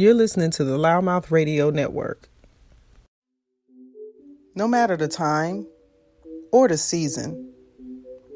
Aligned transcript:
You're 0.00 0.14
listening 0.14 0.50
to 0.52 0.64
the 0.64 0.78
Loudmouth 0.78 1.30
Radio 1.30 1.68
Network. 1.68 2.30
No 4.54 4.66
matter 4.66 4.96
the 4.96 5.08
time 5.08 5.66
or 6.52 6.68
the 6.68 6.78
season, 6.78 7.52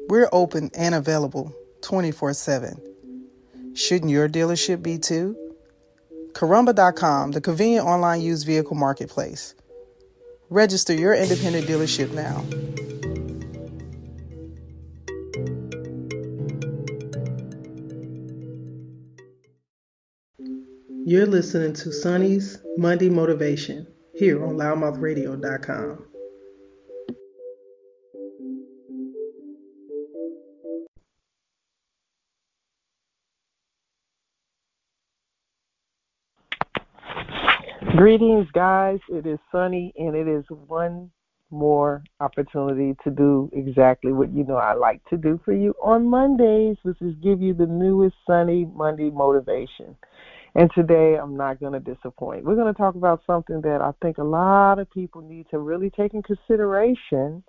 we're 0.07 0.29
open 0.31 0.69
and 0.75 0.93
available 0.93 1.51
24 1.81 2.35
7. 2.35 2.79
Shouldn't 3.73 4.11
your 4.11 4.29
dealership 4.29 4.83
be 4.83 4.99
too? 4.99 5.35
Carrumba.com, 6.33 7.31
the 7.31 7.41
convenient 7.41 7.87
online 7.87 8.21
used 8.21 8.45
vehicle 8.45 8.75
marketplace. 8.75 9.55
Register 10.51 10.93
your 10.93 11.15
independent 11.15 11.65
dealership 11.65 12.11
now. 12.13 12.45
You're 21.07 21.27
listening 21.27 21.73
to 21.73 21.93
Sonny's 21.93 22.57
Monday 22.77 23.09
Motivation 23.09 23.85
here 24.15 24.43
on 24.43 24.55
loudmouthradio.com. 24.55 26.03
Greetings, 37.95 38.47
guys. 38.51 38.97
It 39.07 39.27
is 39.27 39.37
Sonny, 39.51 39.93
and 39.95 40.15
it 40.15 40.27
is 40.27 40.43
one 40.49 41.11
more 41.51 42.03
opportunity 42.19 42.95
to 43.03 43.11
do 43.11 43.51
exactly 43.53 44.11
what 44.11 44.33
you 44.33 44.43
know 44.43 44.55
I 44.55 44.73
like 44.73 45.05
to 45.11 45.17
do 45.17 45.39
for 45.45 45.53
you 45.53 45.75
on 45.83 46.09
Mondays, 46.09 46.77
which 46.81 46.99
is 46.99 47.13
give 47.21 47.43
you 47.43 47.53
the 47.53 47.67
newest 47.67 48.15
Sonny 48.25 48.65
Monday 48.73 49.11
motivation. 49.11 49.95
And 50.55 50.71
today 50.73 51.17
I'm 51.21 51.35
not 51.35 51.59
going 51.59 51.73
to 51.73 51.81
disappoint. 51.81 52.45
We're 52.45 52.55
going 52.55 52.73
to 52.73 52.77
talk 52.77 52.95
about 52.95 53.21
something 53.27 53.61
that 53.61 53.81
I 53.81 53.91
think 54.01 54.17
a 54.17 54.23
lot 54.23 54.79
of 54.79 54.89
people 54.89 55.21
need 55.21 55.47
to 55.51 55.59
really 55.59 55.89
take 55.89 56.13
in 56.13 56.23
consideration 56.23 57.43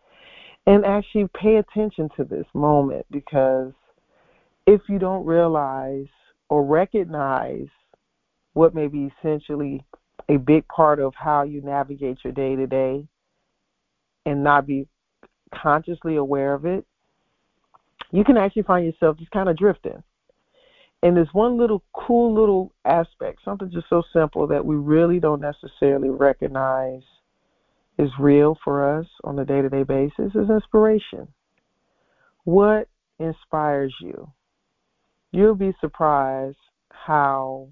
and 0.67 0.85
actually 0.85 1.29
pay 1.41 1.57
attention 1.57 2.09
to 2.17 2.25
this 2.25 2.47
moment 2.53 3.07
because 3.13 3.73
if 4.67 4.81
you 4.89 4.99
don't 4.99 5.25
realize 5.25 6.09
or 6.49 6.65
recognize 6.65 7.69
what 8.55 8.75
may 8.75 8.89
be 8.89 9.13
essentially 9.19 9.85
a 10.29 10.37
big 10.37 10.67
part 10.67 10.99
of 10.99 11.15
how 11.15 11.45
you 11.45 11.63
navigate 11.63 12.19
your 12.25 12.33
day 12.33 12.57
to 12.57 12.67
day 12.67 13.07
and 14.25 14.43
not 14.43 14.67
be 14.67 14.89
consciously 15.55 16.17
aware 16.17 16.55
of 16.55 16.67
it, 16.67 16.85
you 18.11 18.25
can 18.25 18.37
actually 18.37 18.63
find 18.63 18.85
yourself 18.85 19.17
just 19.19 19.31
kind 19.31 19.49
of 19.49 19.57
drifting. 19.57 20.03
And 21.03 21.17
there's 21.17 21.29
one 21.33 21.59
little 21.59 21.83
cool 21.93 22.35
little 22.35 22.73
aspect, 22.85 23.41
something 23.45 23.71
just 23.71 23.89
so 23.89 24.03
simple 24.13 24.47
that 24.49 24.65
we 24.65 24.77
really 24.77 25.21
don't 25.21 25.41
necessarily 25.41 26.09
recognize 26.09 27.03
is 27.99 28.11
real 28.19 28.59
for 28.63 28.99
us 28.99 29.07
on 29.25 29.39
a 29.39 29.45
day 29.45 29.63
to 29.63 29.69
day 29.69 29.83
basis 29.83 30.35
is 30.35 30.51
inspiration. 30.51 31.29
What 32.45 32.89
inspires 33.19 33.95
you? 34.01 34.31
You'll 35.33 35.55
be 35.55 35.75
surprised 35.81 36.59
how 36.91 37.69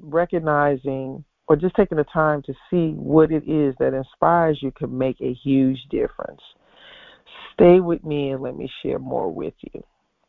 recognizing 0.00 1.24
or 1.46 1.56
just 1.56 1.74
taking 1.76 1.96
the 1.98 2.04
time 2.04 2.42
to 2.42 2.52
see 2.70 2.92
what 2.92 3.32
it 3.32 3.48
is 3.48 3.74
that 3.78 3.94
inspires 3.94 4.58
you 4.62 4.70
can 4.70 4.96
make 4.96 5.20
a 5.20 5.32
huge 5.44 5.78
difference. 5.90 6.40
Stay 7.54 7.80
with 7.80 8.04
me 8.04 8.30
and 8.30 8.42
let 8.42 8.56
me 8.56 8.70
share 8.82 8.98
more 8.98 9.32
with 9.32 9.54
you. 9.72 9.82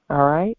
All 0.09 0.25
right? 0.25 0.57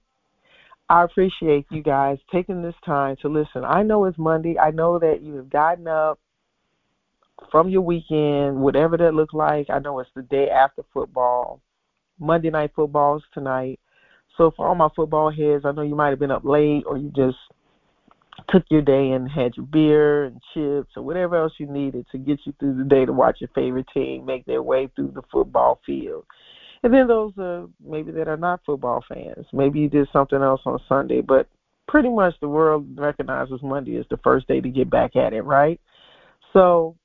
I 0.90 1.04
appreciate 1.04 1.66
you 1.70 1.84
guys 1.84 2.18
taking 2.32 2.62
this 2.62 2.74
time 2.84 3.14
to 3.22 3.28
listen. 3.28 3.64
I 3.64 3.84
know 3.84 4.06
it's 4.06 4.18
Monday. 4.18 4.58
I 4.58 4.72
know 4.72 4.98
that 4.98 5.22
you 5.22 5.36
have 5.36 5.48
gotten 5.48 5.86
up 5.86 6.18
from 7.52 7.68
your 7.68 7.82
weekend, 7.82 8.56
whatever 8.56 8.96
that 8.96 9.14
looked 9.14 9.32
like. 9.32 9.70
I 9.70 9.78
know 9.78 10.00
it's 10.00 10.10
the 10.16 10.22
day 10.22 10.48
after 10.50 10.82
football. 10.92 11.62
Monday 12.18 12.50
night 12.50 12.72
football 12.74 13.18
is 13.18 13.22
tonight. 13.32 13.78
So 14.36 14.50
for 14.56 14.66
all 14.66 14.74
my 14.74 14.88
football 14.96 15.30
heads, 15.30 15.64
I 15.64 15.70
know 15.70 15.82
you 15.82 15.94
might 15.94 16.10
have 16.10 16.18
been 16.18 16.32
up 16.32 16.44
late 16.44 16.82
or 16.86 16.98
you 16.98 17.12
just 17.14 17.38
took 18.48 18.64
your 18.68 18.82
day 18.82 19.12
and 19.12 19.30
had 19.30 19.56
your 19.56 19.66
beer 19.66 20.24
and 20.24 20.40
chips 20.52 20.90
or 20.96 21.04
whatever 21.04 21.36
else 21.36 21.52
you 21.58 21.66
needed 21.66 22.06
to 22.10 22.18
get 22.18 22.40
you 22.44 22.52
through 22.58 22.76
the 22.78 22.84
day 22.84 23.04
to 23.04 23.12
watch 23.12 23.36
your 23.40 23.50
favorite 23.54 23.86
team 23.94 24.26
make 24.26 24.44
their 24.44 24.62
way 24.62 24.90
through 24.96 25.12
the 25.14 25.22
football 25.30 25.80
field. 25.86 26.24
And 26.82 26.94
then 26.94 27.08
those 27.08 27.36
uh, 27.36 27.66
maybe 27.84 28.10
that 28.12 28.28
are 28.28 28.36
not 28.36 28.60
football 28.64 29.04
fans. 29.06 29.46
Maybe 29.52 29.80
you 29.80 29.88
did 29.88 30.08
something 30.12 30.40
else 30.40 30.62
on 30.64 30.78
Sunday, 30.88 31.20
but 31.20 31.46
pretty 31.88 32.08
much 32.08 32.34
the 32.40 32.48
world 32.48 32.86
recognizes 32.98 33.60
Monday 33.62 33.96
as 33.98 34.06
the 34.10 34.16
first 34.18 34.48
day 34.48 34.60
to 34.60 34.68
get 34.68 34.88
back 34.88 35.16
at 35.16 35.32
it, 35.32 35.42
right? 35.42 35.80
So, 36.52 36.96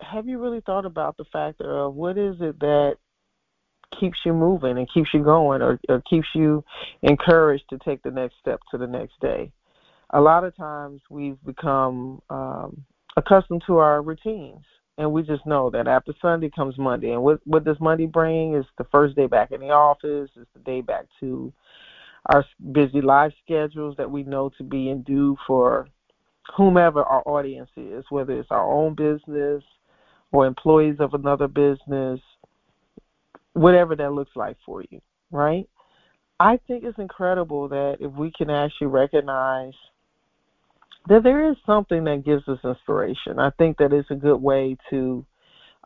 have 0.00 0.28
you 0.28 0.42
really 0.42 0.60
thought 0.60 0.84
about 0.84 1.16
the 1.16 1.24
factor 1.32 1.78
of 1.78 1.94
what 1.94 2.18
is 2.18 2.36
it 2.40 2.60
that 2.60 2.96
keeps 3.98 4.18
you 4.26 4.34
moving 4.34 4.76
and 4.76 4.92
keeps 4.92 5.08
you 5.14 5.24
going 5.24 5.62
or, 5.62 5.80
or 5.88 6.02
keeps 6.02 6.26
you 6.34 6.62
encouraged 7.02 7.64
to 7.70 7.78
take 7.78 8.02
the 8.02 8.10
next 8.10 8.34
step 8.40 8.60
to 8.70 8.78
the 8.78 8.86
next 8.86 9.18
day? 9.20 9.50
A 10.10 10.20
lot 10.20 10.44
of 10.44 10.54
times 10.54 11.00
we've 11.08 11.42
become 11.46 12.20
um, 12.28 12.84
accustomed 13.16 13.62
to 13.66 13.78
our 13.78 14.02
routines 14.02 14.64
and 14.98 15.12
we 15.12 15.22
just 15.22 15.44
know 15.46 15.70
that 15.70 15.88
after 15.88 16.12
Sunday 16.20 16.50
comes 16.50 16.78
Monday. 16.78 17.10
And 17.10 17.22
what 17.22 17.40
what 17.44 17.64
does 17.64 17.80
Monday 17.80 18.06
bring? 18.06 18.54
Is 18.54 18.64
the 18.78 18.86
first 18.92 19.16
day 19.16 19.26
back 19.26 19.52
in 19.52 19.60
the 19.60 19.70
office. 19.70 20.30
It's 20.36 20.50
the 20.54 20.60
day 20.60 20.80
back 20.80 21.06
to 21.20 21.52
our 22.26 22.44
busy 22.72 23.00
life 23.00 23.32
schedules 23.44 23.96
that 23.98 24.10
we 24.10 24.22
know 24.22 24.50
to 24.56 24.64
be 24.64 24.88
in 24.88 25.02
due 25.02 25.36
for 25.46 25.88
whomever 26.56 27.02
our 27.02 27.22
audience 27.26 27.70
is, 27.76 28.04
whether 28.10 28.38
it's 28.38 28.50
our 28.50 28.70
own 28.70 28.94
business 28.94 29.62
or 30.32 30.46
employees 30.46 30.96
of 31.00 31.14
another 31.14 31.48
business, 31.48 32.20
whatever 33.52 33.94
that 33.96 34.12
looks 34.12 34.32
like 34.34 34.56
for 34.64 34.82
you, 34.90 35.00
right? 35.30 35.68
I 36.40 36.58
think 36.66 36.84
it's 36.84 36.98
incredible 36.98 37.68
that 37.68 37.98
if 38.00 38.12
we 38.12 38.32
can 38.36 38.50
actually 38.50 38.88
recognize 38.88 39.74
that 41.08 41.22
there 41.22 41.50
is 41.50 41.56
something 41.66 42.04
that 42.04 42.24
gives 42.24 42.48
us 42.48 42.58
inspiration. 42.64 43.38
I 43.38 43.50
think 43.50 43.78
that 43.78 43.92
it's 43.92 44.10
a 44.10 44.14
good 44.14 44.40
way 44.40 44.76
to 44.90 45.24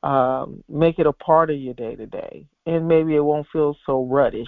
um, 0.03 0.63
make 0.69 0.99
it 0.99 1.07
a 1.07 1.13
part 1.13 1.51
of 1.51 1.59
your 1.59 1.75
day 1.75 1.97
to 1.97 2.07
day. 2.07 2.47
And 2.67 2.87
maybe 2.87 3.17
it 3.17 3.25
won't 3.25 3.49
feel 3.53 3.77
so 3.85 4.05
ruddish 4.05 4.47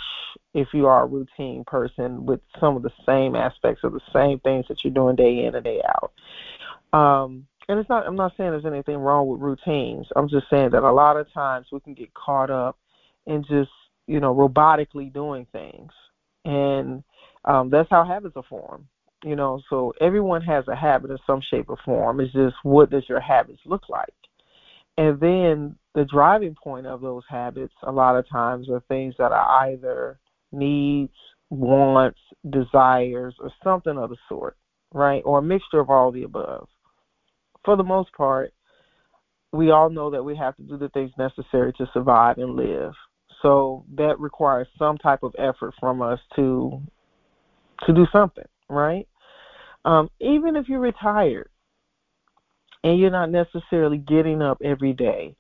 if 0.55 0.69
you 0.73 0.87
are 0.87 1.03
a 1.03 1.07
routine 1.07 1.65
person 1.67 2.25
with 2.25 2.41
some 2.61 2.77
of 2.77 2.83
the 2.83 2.93
same 3.05 3.35
aspects 3.35 3.83
of 3.83 3.93
the 3.93 4.01
same 4.13 4.39
things 4.41 4.67
that 4.69 4.85
you're 4.85 4.93
doing 4.93 5.17
day 5.17 5.45
in 5.45 5.55
and 5.55 5.65
day 5.65 5.83
out. 5.85 6.13
Um, 6.97 7.47
and 7.69 7.79
it's 7.79 7.89
not 7.89 8.07
I'm 8.07 8.17
not 8.17 8.33
saying 8.37 8.51
there's 8.51 8.65
anything 8.67 8.97
wrong 8.97 9.29
with 9.29 9.41
routines. 9.41 10.07
I'm 10.15 10.29
just 10.29 10.51
saying 10.51 10.71
that 10.71 10.83
a 10.83 10.93
lot 10.93 11.17
of 11.17 11.33
times 11.33 11.67
we 11.71 11.81
can 11.81 11.95
get 11.95 12.13
caught 12.15 12.51
up 12.51 12.79
in 13.27 13.43
just, 13.43 13.71
you 14.07 14.21
know, 14.21 14.35
robotically 14.35 15.13
doing 15.13 15.47
things. 15.53 15.93
And 16.45 17.03
um, 17.45 17.71
that's 17.71 17.91
how 17.91 18.05
habits 18.05 18.37
are 18.37 18.43
formed 18.49 18.87
you 19.25 19.37
know 19.37 19.61
so 19.69 19.93
everyone 20.01 20.43
has 20.43 20.67
a 20.69 20.77
habit 20.77 21.11
in 21.11 21.19
some 21.27 21.41
shape 21.51 21.67
or 21.69 21.79
form. 21.85 22.21
It's 22.21 22.33
just 22.33 22.57
what 22.63 22.91
does 22.91 23.09
your 23.09 23.21
habits 23.21 23.61
look 23.65 23.89
like? 23.89 24.15
And 24.97 25.19
then 25.21 25.77
the 25.95 26.05
driving 26.05 26.55
point 26.63 26.87
of 26.87 27.01
those 27.01 27.23
habits 27.29 27.75
a 27.83 27.93
lot 27.93 28.17
of 28.17 28.29
times 28.29 28.69
are 28.69 28.83
things 28.89 29.15
that 29.19 29.33
are 29.33 29.67
either 29.69 30.19
needs 30.53 31.13
wants 31.51 32.19
desires 32.49 33.35
or 33.41 33.51
something 33.63 33.99
of 33.99 34.11
the 34.11 34.17
sort 34.29 34.57
right? 34.93 35.23
Or 35.25 35.39
a 35.39 35.43
mixture 35.43 35.79
of 35.79 35.89
all 35.89 36.11
the 36.11 36.25
above. 36.25 36.67
For 37.65 37.77
the 37.77 37.85
most 37.85 38.13
part 38.13 38.53
we 39.53 39.71
all 39.71 39.91
know 39.91 40.11
that 40.11 40.23
we 40.23 40.37
have 40.37 40.57
to 40.57 40.63
do 40.63 40.77
the 40.77 40.89
things 40.91 41.11
necessary 41.19 41.73
to 41.75 41.91
survive 41.93 42.39
and 42.39 42.55
live. 42.55 42.93
So 43.43 43.85
that 43.97 44.21
requires 44.21 44.69
some 44.79 44.97
type 44.99 45.23
of 45.23 45.35
effort 45.39 45.75
from 45.81 46.03
us 46.03 46.21
to 46.37 46.81
to 47.87 47.95
do 47.95 48.07
something 48.13 48.45
right? 48.71 49.07
Um, 49.85 50.11
even 50.21 50.57
if 50.57 50.69
you're 50.69 50.81
retired 50.81 51.51
and 52.85 52.99
you're 52.99 53.11
not 53.11 53.31
necessarily 53.31 53.99
getting 53.99 54.43
up 54.43 54.59
every 54.63 54.93
day 54.93 55.35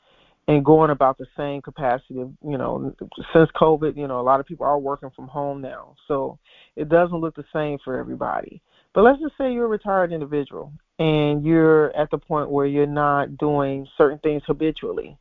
and 0.48 0.64
going 0.64 0.90
about 0.90 1.18
the 1.18 1.26
same 1.36 1.62
capacity 1.62 2.20
of, 2.20 2.32
you 2.42 2.58
know, 2.58 2.94
since 3.32 3.50
COVID, 3.54 3.96
you 3.96 4.08
know, 4.08 4.20
a 4.20 4.22
lot 4.22 4.40
of 4.40 4.46
people 4.46 4.66
are 4.66 4.78
working 4.78 5.10
from 5.14 5.28
home 5.28 5.60
now. 5.60 5.94
So 6.08 6.38
it 6.76 6.88
doesn't 6.88 7.20
look 7.20 7.36
the 7.36 7.44
same 7.52 7.78
for 7.84 7.98
everybody. 7.98 8.62
But 8.92 9.02
let's 9.02 9.20
just 9.20 9.34
say 9.38 9.52
you're 9.52 9.66
a 9.66 9.68
retired 9.68 10.12
individual 10.12 10.72
and 10.98 11.44
you're 11.44 11.94
at 11.96 12.10
the 12.10 12.18
point 12.18 12.50
where 12.50 12.66
you're 12.66 12.86
not 12.86 13.38
doing 13.38 13.86
certain 13.96 14.18
things 14.18 14.42
habitually 14.46 15.16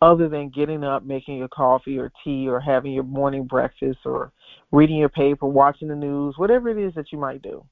other 0.00 0.28
than 0.28 0.50
getting 0.50 0.84
up, 0.84 1.04
making 1.04 1.38
your 1.38 1.48
coffee 1.48 1.98
or 1.98 2.12
tea 2.24 2.48
or 2.48 2.60
having 2.60 2.92
your 2.92 3.04
morning 3.04 3.44
breakfast 3.44 4.00
or 4.04 4.32
reading 4.70 4.96
your 4.96 5.08
paper, 5.08 5.46
watching 5.46 5.88
the 5.88 5.94
news, 5.94 6.34
whatever 6.36 6.68
it 6.68 6.78
is 6.78 6.94
that 6.94 7.12
you 7.12 7.18
might 7.18 7.42
do. 7.42 7.64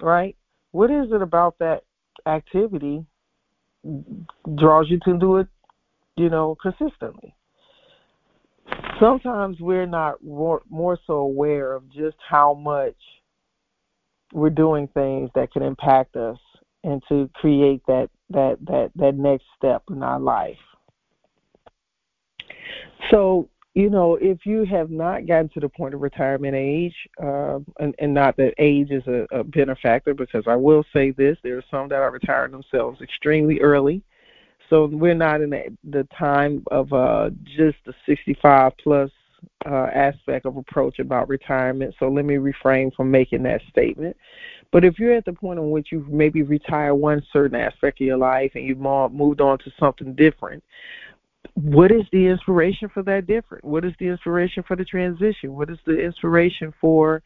Right? 0.00 0.36
What 0.72 0.90
is 0.90 1.06
it 1.12 1.22
about 1.22 1.58
that 1.58 1.82
activity 2.26 3.04
draws 4.54 4.90
you 4.90 4.98
to 5.04 5.18
do 5.18 5.36
it, 5.36 5.46
you 6.16 6.28
know, 6.28 6.56
consistently? 6.60 7.34
Sometimes 9.00 9.58
we're 9.60 9.86
not 9.86 10.22
more, 10.22 10.62
so 11.06 11.14
aware 11.14 11.74
of 11.74 11.90
just 11.92 12.16
how 12.28 12.54
much 12.54 12.96
we're 14.32 14.50
doing 14.50 14.88
things 14.88 15.30
that 15.34 15.52
can 15.52 15.62
impact 15.62 16.16
us 16.16 16.38
and 16.82 17.02
to 17.08 17.30
create 17.34 17.82
that 17.86 18.08
that 18.30 18.56
that 18.66 18.90
that 18.96 19.14
next 19.16 19.44
step 19.56 19.82
in 19.88 20.02
our 20.02 20.18
life. 20.18 20.56
So 23.10 23.48
you 23.76 23.90
know, 23.90 24.14
if 24.14 24.46
you 24.46 24.64
have 24.64 24.90
not 24.90 25.26
gotten 25.26 25.50
to 25.50 25.60
the 25.60 25.68
point 25.68 25.92
of 25.92 26.00
retirement 26.00 26.54
age, 26.54 26.94
uh, 27.22 27.58
and, 27.78 27.94
and 27.98 28.14
not 28.14 28.34
that 28.38 28.54
age 28.56 28.90
is 28.90 29.06
a, 29.06 29.26
a 29.30 29.44
benefactor, 29.44 30.14
because 30.14 30.44
I 30.46 30.56
will 30.56 30.82
say 30.94 31.10
this: 31.10 31.36
there 31.42 31.58
are 31.58 31.64
some 31.70 31.90
that 31.90 32.00
are 32.00 32.10
retiring 32.10 32.52
themselves 32.52 33.02
extremely 33.02 33.60
early. 33.60 34.02
So 34.70 34.86
we're 34.86 35.14
not 35.14 35.42
in 35.42 35.50
the, 35.50 35.76
the 35.84 36.08
time 36.18 36.64
of 36.70 36.90
uh, 36.94 37.28
just 37.44 37.76
the 37.84 37.92
65 38.06 38.72
plus 38.82 39.10
uh, 39.66 39.88
aspect 39.94 40.46
of 40.46 40.56
approach 40.56 40.98
about 40.98 41.28
retirement. 41.28 41.94
So 41.98 42.08
let 42.08 42.24
me 42.24 42.38
refrain 42.38 42.90
from 42.96 43.10
making 43.10 43.42
that 43.42 43.60
statement. 43.68 44.16
But 44.72 44.86
if 44.86 44.98
you're 44.98 45.14
at 45.14 45.26
the 45.26 45.34
point 45.34 45.58
in 45.58 45.70
which 45.70 45.88
you've 45.92 46.08
maybe 46.08 46.42
retired 46.42 46.94
one 46.94 47.22
certain 47.30 47.60
aspect 47.60 48.00
of 48.00 48.06
your 48.06 48.16
life 48.16 48.52
and 48.54 48.64
you've 48.64 48.78
moved 48.78 49.42
on 49.42 49.58
to 49.58 49.70
something 49.78 50.14
different, 50.14 50.64
what 51.54 51.90
is 51.90 52.02
the 52.12 52.26
inspiration 52.26 52.88
for 52.92 53.02
that 53.04 53.26
different? 53.26 53.64
What 53.64 53.84
is 53.84 53.92
the 53.98 54.06
inspiration 54.06 54.62
for 54.66 54.76
the 54.76 54.84
transition? 54.84 55.54
What 55.54 55.70
is 55.70 55.78
the 55.86 55.98
inspiration 55.98 56.72
for, 56.80 57.22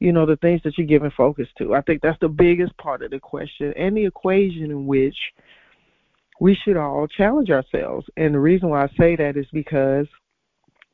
you 0.00 0.12
know, 0.12 0.26
the 0.26 0.36
things 0.36 0.60
that 0.64 0.76
you're 0.76 0.86
giving 0.86 1.10
focus 1.16 1.48
to? 1.58 1.74
I 1.74 1.80
think 1.82 2.02
that's 2.02 2.18
the 2.20 2.28
biggest 2.28 2.76
part 2.78 3.02
of 3.02 3.10
the 3.10 3.20
question 3.20 3.72
and 3.76 3.96
the 3.96 4.06
equation 4.06 4.70
in 4.70 4.86
which 4.86 5.16
we 6.40 6.54
should 6.54 6.76
all 6.76 7.06
challenge 7.06 7.50
ourselves. 7.50 8.06
And 8.16 8.34
the 8.34 8.40
reason 8.40 8.68
why 8.68 8.84
I 8.84 8.88
say 8.98 9.16
that 9.16 9.36
is 9.36 9.46
because 9.52 10.06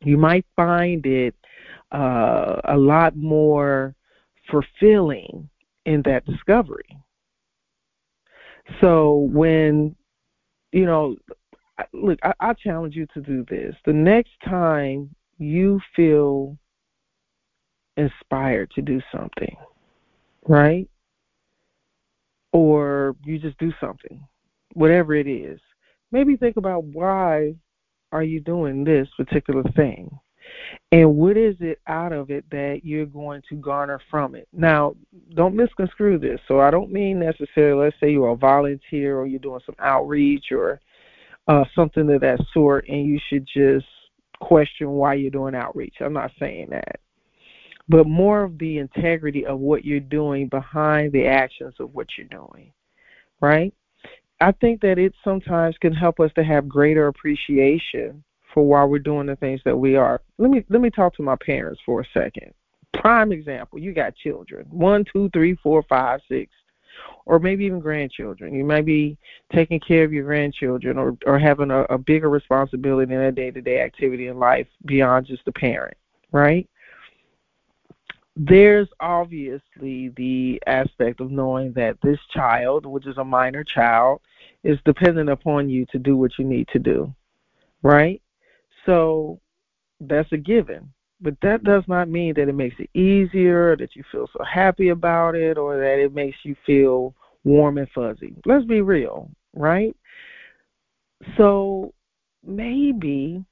you 0.03 0.17
might 0.17 0.47
find 0.57 1.05
it 1.07 1.35
uh, 1.93 2.61
a 2.65 2.77
lot 2.77 3.17
more 3.17 3.95
fulfilling 4.51 5.49
in 5.87 6.03
that 6.03 6.25
discovery. 6.27 6.97
So 8.81 9.29
when, 9.33 9.97
you 10.73 10.87
know, 10.87 11.17
look, 11.93 12.19
I, 12.23 12.33
I 12.41 12.53
challenge 12.55 12.95
you 12.95 13.07
to 13.15 13.21
do 13.21 13.45
this. 13.49 13.75
The 13.85 13.93
next 13.93 14.33
time 14.45 15.15
you 15.39 15.81
feel 15.97 16.57
inspired 17.97 18.71
to 18.73 18.83
do 18.83 19.01
something, 19.13 19.57
right? 20.47 20.89
Or 22.53 23.17
you 23.25 23.39
just 23.39 23.59
do 23.59 23.73
something, 23.81 24.27
whatever 24.75 25.15
it 25.15 25.27
is. 25.27 25.61
Maybe 26.13 26.37
think 26.37 26.57
about 26.57 26.85
why 26.85 27.55
are 28.13 28.23
you 28.23 28.41
doing 28.41 28.85
this 28.85 29.09
particular 29.17 29.63
thing? 29.77 30.11
And 30.93 31.17
what 31.17 31.37
is 31.37 31.55
it 31.61 31.79
out 31.87 32.13
of 32.13 32.31
it 32.31 32.45
that 32.51 32.81
you're 32.83 33.07
going 33.07 33.43
to 33.49 33.57
garner 33.57 34.01
from 34.11 34.35
it? 34.35 34.49
Now, 34.53 34.97
don't 35.35 35.55
misconstrue 35.55 36.19
this. 36.19 36.41
So 36.49 36.61
I 36.61 36.71
don't 36.71 36.91
mean 36.91 37.21
necessarily, 37.21 37.85
let's 37.85 37.97
say 38.01 38.11
you're 38.11 38.31
a 38.31 38.37
volunteer 38.37 39.19
or 39.19 39.27
you're 39.27 39.39
doing 39.39 39.61
some 39.65 39.77
outreach 39.79 40.47
or 40.51 40.81
uh, 41.51 41.65
something 41.75 42.09
of 42.09 42.21
that 42.21 42.39
sort, 42.55 42.89
and 42.89 43.05
you 43.05 43.19
should 43.29 43.45
just 43.45 43.87
question 44.41 44.89
why 44.91 45.15
you're 45.15 45.33
doing 45.33 45.57
outreach. 45.57 45.97
I'm 46.01 46.13
not 46.13 46.31
saying 46.39 46.69
that. 46.71 47.01
But 47.89 48.07
more 48.07 48.45
of 48.45 48.57
the 48.59 48.79
integrity 48.79 49.45
of 49.45 49.59
what 49.59 49.85
you're 49.85 49.99
doing 49.99 50.47
behind 50.47 51.13
the 51.13 51.27
actions 51.27 51.75
of 51.81 51.93
what 51.93 52.07
you're 52.17 52.29
doing, 52.29 52.73
right? 53.41 53.75
I 54.41 54.53
think 54.53 54.81
that 54.83 55.01
it 55.01 55.13
sometimes 55.25 55.77
can 55.79 55.93
help 55.93 56.21
us 56.21 56.31
to 56.37 56.45
have 56.45 56.69
greater 56.69 57.09
appreciation 57.09 58.23
for 58.55 58.65
why 58.65 58.85
we're 58.85 59.01
doing 59.01 59.27
the 59.27 59.35
things 59.35 59.61
that 59.65 59.77
we 59.77 59.97
are. 59.97 60.21
Let 60.39 60.53
me 60.53 60.65
let 60.71 60.81
me 60.81 60.89
talk 60.89 61.17
to 61.17 61.23
my 61.25 61.37
parents 61.45 61.81
for 61.85 62.01
a 62.01 62.07
second. 62.15 62.55
Prime 62.95 63.33
example: 63.33 63.81
you 63.81 63.93
got 63.93 64.15
children, 64.15 64.67
one, 64.71 65.05
two, 65.13 65.29
three, 65.33 65.57
four, 65.61 65.83
five, 65.89 66.21
six, 66.29 66.53
or 67.27 67.39
maybe 67.39 67.65
even 67.65 67.81
grandchildren. 67.81 68.55
You 68.55 68.65
might 68.65 68.85
be 68.85 69.17
taking 69.53 69.81
care 69.81 70.05
of 70.05 70.13
your 70.13 70.25
grandchildren 70.25 70.99
or 70.99 71.17
or 71.27 71.39
having 71.39 71.71
a, 71.71 71.83
a 71.85 71.99
bigger 71.99 72.29
responsibility 72.31 73.13
in 73.13 73.21
a 73.21 73.33
day 73.33 73.51
to 73.51 73.61
day 73.61 73.81
activity 73.81 74.29
in 74.29 74.39
life 74.39 74.67
beyond 74.87 75.27
just 75.27 75.45
the 75.45 75.53
parent, 75.53 75.97
right? 76.33 76.69
there's 78.37 78.89
obviously 79.01 80.09
the 80.17 80.63
aspect 80.67 81.21
of 81.21 81.31
knowing 81.31 81.73
that 81.73 82.01
this 82.01 82.19
child, 82.31 82.87
which 82.87 83.07
is 83.07 83.19
a 83.19 83.25
minor 83.25 83.63
child, 83.63 84.21
is 84.65 84.79
dependent 84.87 85.29
upon 85.29 85.69
you 85.69 85.85
to 85.87 85.99
do 85.99 86.17
what 86.17 86.39
you 86.39 86.45
need 86.45 86.67
to 86.69 86.79
do, 86.79 87.15
right? 87.83 88.23
So 88.87 89.41
that's 90.01 90.33
a 90.33 90.39
given. 90.39 90.91
But 91.21 91.35
that 91.43 91.65
does 91.65 91.85
not 91.87 92.09
mean 92.09 92.35
that 92.35 92.49
it 92.49 92.55
makes 92.55 92.77
it 92.79 92.91
easier, 92.95 93.77
that 93.77 93.95
you 93.95 94.03
feel 94.11 94.29
so 94.33 94.43
happy 94.43 94.89
about 94.89 95.35
it, 95.35 95.59
or 95.59 95.77
that 95.77 95.99
it 95.99 96.15
makes 96.15 96.39
you 96.45 96.57
feel 96.65 97.15
warm 97.45 97.79
and 97.79 97.89
fuzzy. 97.95 98.35
Let's 98.47 98.65
be 98.65 98.81
real, 98.81 99.31
right? 99.55 99.95
So 101.37 101.93
maybe 102.45 103.45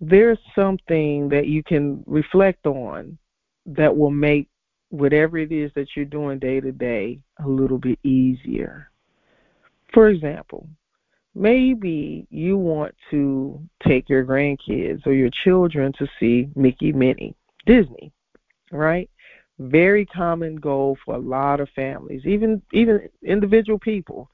there's 0.00 0.38
something 0.54 1.28
that 1.28 1.46
you 1.46 1.62
can 1.62 2.02
reflect 2.06 2.66
on 2.66 3.18
that 3.66 3.96
will 3.96 4.10
make 4.10 4.48
whatever 4.90 5.38
it 5.38 5.52
is 5.52 5.70
that 5.74 5.88
you're 5.94 6.04
doing 6.04 6.38
day 6.38 6.60
to 6.60 6.72
day 6.72 7.20
a 7.44 7.48
little 7.48 7.78
bit 7.78 7.98
easier. 8.02 8.90
For 9.92 10.08
example, 10.08 10.68
maybe 11.38 12.26
you 12.30 12.56
want 12.56 12.94
to 13.10 13.60
take 13.86 14.08
your 14.08 14.24
grandkids 14.24 15.06
or 15.06 15.12
your 15.12 15.30
children 15.30 15.92
to 15.98 16.06
see 16.18 16.48
Mickey 16.56 16.92
Minnie, 16.92 17.34
Disney, 17.64 18.12
right? 18.72 19.08
Very 19.58 20.04
common 20.06 20.56
goal 20.56 20.98
for 21.04 21.14
a 21.14 21.20
lot 21.20 21.60
of 21.60 21.68
families, 21.70 22.22
even 22.24 22.62
even 22.72 23.08
individual 23.22 23.78
people. 23.78 24.30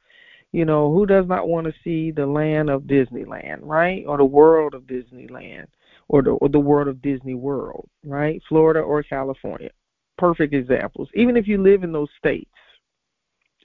You 0.52 0.64
know, 0.64 0.92
who 0.92 1.04
does 1.04 1.26
not 1.26 1.48
want 1.48 1.66
to 1.66 1.74
see 1.82 2.12
the 2.12 2.26
land 2.26 2.70
of 2.70 2.82
Disneyland, 2.82 3.58
right? 3.62 4.04
Or 4.06 4.16
the 4.16 4.24
world 4.24 4.74
of 4.74 4.82
Disneyland 4.82 5.66
or 6.08 6.22
the 6.22 6.30
or 6.30 6.48
the 6.48 6.60
world 6.60 6.88
of 6.88 7.02
Disney 7.02 7.34
World, 7.34 7.88
right? 8.04 8.40
Florida 8.48 8.80
or 8.80 9.02
California. 9.02 9.70
Perfect 10.16 10.54
examples. 10.54 11.08
Even 11.14 11.36
if 11.36 11.48
you 11.48 11.60
live 11.60 11.82
in 11.82 11.92
those 11.92 12.10
states, 12.18 12.50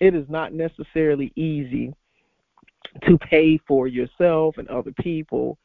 it 0.01 0.15
is 0.15 0.27
not 0.29 0.53
necessarily 0.53 1.31
easy 1.35 1.93
to 3.05 3.17
pay 3.17 3.57
for 3.67 3.87
yourself 3.87 4.57
and 4.57 4.67
other 4.69 4.93
people, 4.99 5.57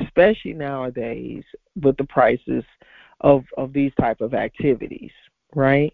especially 0.00 0.52
nowadays 0.52 1.44
with 1.80 1.96
the 1.96 2.04
prices 2.04 2.64
of 3.20 3.44
of 3.56 3.72
these 3.72 3.92
type 4.00 4.20
of 4.20 4.34
activities, 4.34 5.12
right? 5.54 5.92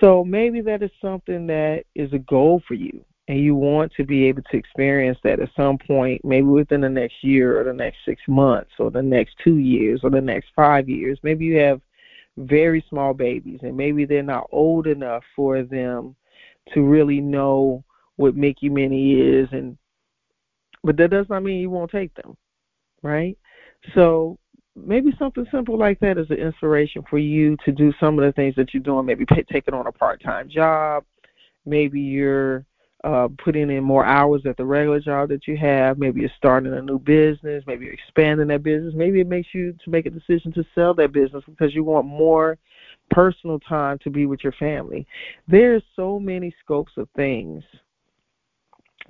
So 0.00 0.24
maybe 0.24 0.60
that 0.62 0.82
is 0.82 0.90
something 1.00 1.46
that 1.46 1.84
is 1.94 2.12
a 2.12 2.18
goal 2.18 2.62
for 2.66 2.74
you 2.74 3.04
and 3.28 3.40
you 3.40 3.54
want 3.54 3.92
to 3.96 4.04
be 4.04 4.24
able 4.26 4.42
to 4.42 4.56
experience 4.56 5.18
that 5.24 5.40
at 5.40 5.48
some 5.56 5.78
point, 5.78 6.24
maybe 6.24 6.46
within 6.46 6.80
the 6.80 6.88
next 6.88 7.24
year 7.24 7.60
or 7.60 7.64
the 7.64 7.72
next 7.72 7.98
six 8.04 8.20
months 8.28 8.70
or 8.78 8.90
the 8.90 9.02
next 9.02 9.34
two 9.42 9.56
years 9.56 10.00
or 10.04 10.10
the 10.10 10.20
next 10.20 10.48
five 10.54 10.88
years. 10.88 11.18
Maybe 11.22 11.46
you 11.46 11.56
have 11.58 11.80
very 12.36 12.84
small 12.88 13.14
babies 13.14 13.60
and 13.62 13.76
maybe 13.76 14.04
they're 14.04 14.22
not 14.22 14.48
old 14.52 14.86
enough 14.86 15.24
for 15.34 15.62
them 15.62 16.14
to 16.72 16.82
really 16.82 17.20
know 17.20 17.82
what 18.16 18.36
Mickey 18.36 18.68
Minnie 18.68 19.14
is 19.14 19.48
and 19.52 19.76
but 20.82 20.96
that 20.98 21.10
does 21.10 21.26
not 21.28 21.42
mean 21.42 21.60
you 21.60 21.70
won't 21.70 21.90
take 21.90 22.14
them, 22.14 22.36
right? 23.02 23.36
So 23.94 24.38
maybe 24.76 25.12
something 25.18 25.46
simple 25.50 25.78
like 25.78 25.98
that 26.00 26.18
is 26.18 26.30
an 26.30 26.36
inspiration 26.36 27.02
for 27.08 27.18
you 27.18 27.56
to 27.64 27.72
do 27.72 27.92
some 27.98 28.18
of 28.18 28.24
the 28.24 28.32
things 28.32 28.54
that 28.56 28.72
you're 28.72 28.82
doing. 28.82 29.06
Maybe 29.06 29.26
pay, 29.26 29.42
taking 29.42 29.74
on 29.74 29.86
a 29.86 29.92
part-time 29.92 30.48
job. 30.48 31.04
Maybe 31.64 32.00
you're 32.00 32.64
uh, 33.02 33.28
putting 33.42 33.70
in 33.70 33.82
more 33.82 34.04
hours 34.04 34.42
at 34.46 34.56
the 34.56 34.64
regular 34.64 35.00
job 35.00 35.28
that 35.30 35.46
you 35.46 35.56
have. 35.56 35.98
Maybe 35.98 36.20
you're 36.20 36.30
starting 36.36 36.72
a 36.72 36.82
new 36.82 36.98
business. 36.98 37.64
Maybe 37.66 37.86
you're 37.86 37.94
expanding 37.94 38.48
that 38.48 38.62
business. 38.62 38.94
Maybe 38.96 39.20
it 39.20 39.28
makes 39.28 39.48
you 39.52 39.74
to 39.84 39.90
make 39.90 40.06
a 40.06 40.10
decision 40.10 40.52
to 40.52 40.64
sell 40.74 40.94
that 40.94 41.12
business 41.12 41.44
because 41.48 41.74
you 41.74 41.84
want 41.84 42.06
more 42.06 42.58
personal 43.10 43.58
time 43.60 43.98
to 44.00 44.10
be 44.10 44.26
with 44.26 44.42
your 44.42 44.52
family. 44.52 45.06
There's 45.48 45.82
so 45.94 46.18
many 46.18 46.54
scopes 46.64 46.92
of 46.96 47.08
things, 47.16 47.62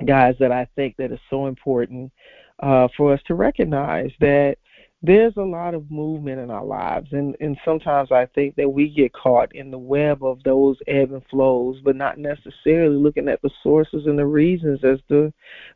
guys, 0.04 0.34
that 0.40 0.52
I 0.52 0.66
think 0.76 0.96
that 0.96 1.12
is 1.12 1.20
so 1.30 1.46
important 1.46 2.12
uh, 2.60 2.88
for 2.96 3.12
us 3.12 3.20
to 3.26 3.34
recognize 3.34 4.10
that 4.20 4.56
there's 5.02 5.36
a 5.36 5.42
lot 5.42 5.74
of 5.74 5.90
movement 5.90 6.40
in 6.40 6.50
our 6.50 6.64
lives. 6.64 7.12
And 7.12 7.36
and 7.40 7.56
sometimes 7.64 8.10
i 8.10 8.26
think 8.34 8.56
that 8.56 8.68
we 8.68 8.88
get 8.88 9.12
caught 9.12 9.54
in 9.54 9.70
the 9.70 9.78
web 9.78 10.24
of 10.24 10.42
those 10.42 10.78
ebb 10.86 11.12
and 11.12 11.22
flows 11.30 11.80
but 11.84 11.96
not 11.96 12.18
necessarily 12.18 12.96
looking 12.96 13.28
at 13.28 13.40
the 13.42 13.50
sources 13.62 14.06
and 14.06 14.18
the 14.18 14.26
reasons 14.26 14.82
as 14.84 14.98
the 15.08 15.32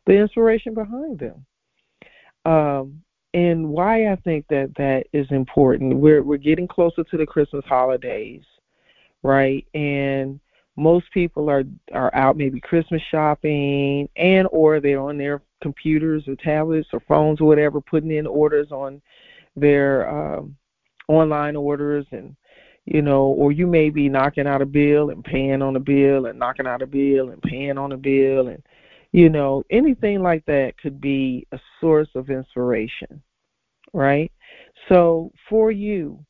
the 0.07 0.13
inspiration 0.13 0.73
behind 0.73 1.19
them. 1.19 1.45
Um 2.45 3.03
and 3.33 3.69
why 3.69 4.11
i 4.11 4.15
think 4.17 4.45
that 4.49 4.73
that 4.75 5.05
is 5.13 5.27
important 5.31 5.95
we're 5.95 6.23
we're 6.23 6.37
getting 6.37 6.67
closer 6.67 7.03
to 7.03 7.17
the 7.17 7.25
christmas 7.25 7.63
holidays 7.65 8.43
right? 9.23 9.65
And 9.73 10.39
most 10.77 11.11
people 11.11 11.49
are 11.49 11.63
are 11.93 12.13
out 12.15 12.37
maybe 12.37 12.59
christmas 12.61 13.01
shopping 13.11 14.07
and 14.15 14.47
or 14.51 14.79
they're 14.79 15.01
on 15.01 15.17
their 15.17 15.41
computers 15.61 16.23
or 16.27 16.35
tablets 16.35 16.89
or 16.91 16.99
phones 17.07 17.39
or 17.39 17.47
whatever, 17.47 17.79
putting 17.79 18.11
in 18.11 18.27
orders 18.27 18.71
on 18.71 19.01
their 19.55 20.09
um, 20.09 20.55
online 21.07 21.55
orders 21.55 22.05
and 22.11 22.35
you 22.85 23.03
know, 23.03 23.25
or 23.25 23.51
you 23.51 23.67
may 23.67 23.91
be 23.91 24.09
knocking 24.09 24.47
out 24.47 24.63
a 24.63 24.65
bill 24.65 25.11
and 25.11 25.23
paying 25.23 25.61
on 25.61 25.75
a 25.75 25.79
bill 25.79 26.25
and 26.25 26.39
knocking 26.39 26.65
out 26.65 26.81
a 26.81 26.87
bill 26.87 27.29
and 27.29 27.41
paying 27.43 27.77
on 27.77 27.91
a 27.91 27.97
bill 27.97 28.47
and 28.47 28.63
you 29.11 29.29
know, 29.29 29.63
anything 29.69 30.23
like 30.23 30.43
that 30.45 30.77
could 30.81 30.99
be 30.99 31.45
a 31.51 31.59
source 31.79 32.07
of 32.15 32.29
inspiration, 32.29 33.21
right? 33.93 34.31
So 34.87 35.31
for 35.49 35.69
you, 35.69 36.25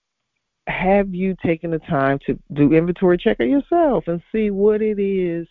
have 0.68 1.14
you 1.14 1.36
taken 1.44 1.72
the 1.72 1.80
time 1.80 2.20
to 2.26 2.38
do 2.54 2.74
inventory 2.74 3.18
check 3.18 3.40
of 3.40 3.48
yourself 3.48 4.08
and 4.08 4.22
see 4.32 4.52
what 4.52 4.82
it 4.82 5.00
is 5.00 5.48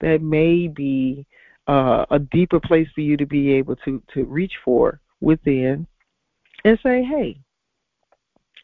that 0.00 0.22
may 0.22 0.68
be 0.68 1.26
uh, 1.66 2.04
a 2.10 2.18
deeper 2.18 2.60
place 2.60 2.88
for 2.94 3.00
you 3.00 3.16
to 3.16 3.26
be 3.26 3.52
able 3.52 3.76
to 3.76 4.02
to 4.12 4.24
reach 4.24 4.52
for 4.64 5.00
within 5.20 5.86
and 6.64 6.78
say, 6.82 7.02
hey, 7.02 7.38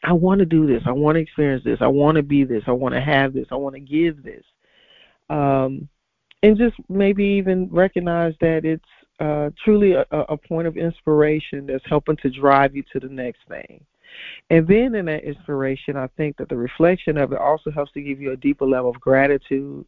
I 0.02 0.12
want 0.12 0.40
to 0.40 0.44
do 0.44 0.66
this. 0.66 0.82
I 0.86 0.92
want 0.92 1.16
to 1.16 1.20
experience 1.20 1.64
this. 1.64 1.78
I 1.80 1.86
want 1.86 2.16
to 2.16 2.22
be 2.22 2.44
this. 2.44 2.62
I 2.66 2.72
want 2.72 2.94
to 2.94 3.00
have 3.00 3.32
this. 3.32 3.46
I 3.50 3.56
want 3.56 3.74
to 3.74 3.80
give 3.80 4.22
this. 4.22 4.44
Um, 5.30 5.88
and 6.42 6.56
just 6.56 6.76
maybe 6.88 7.24
even 7.24 7.68
recognize 7.70 8.34
that 8.40 8.64
it's 8.64 8.84
uh, 9.18 9.50
truly 9.64 9.92
a, 9.92 10.04
a 10.10 10.36
point 10.36 10.68
of 10.68 10.76
inspiration 10.76 11.66
that's 11.66 11.84
helping 11.88 12.16
to 12.18 12.30
drive 12.30 12.76
you 12.76 12.84
to 12.92 13.00
the 13.00 13.08
next 13.08 13.40
thing. 13.48 13.84
And 14.50 14.66
then 14.66 14.94
in 14.94 15.06
that 15.06 15.24
inspiration, 15.24 15.96
I 15.96 16.08
think 16.16 16.36
that 16.36 16.48
the 16.48 16.56
reflection 16.56 17.16
of 17.16 17.32
it 17.32 17.38
also 17.38 17.70
helps 17.70 17.92
to 17.92 18.02
give 18.02 18.20
you 18.20 18.32
a 18.32 18.36
deeper 18.36 18.66
level 18.66 18.90
of 18.90 19.00
gratitude 19.00 19.86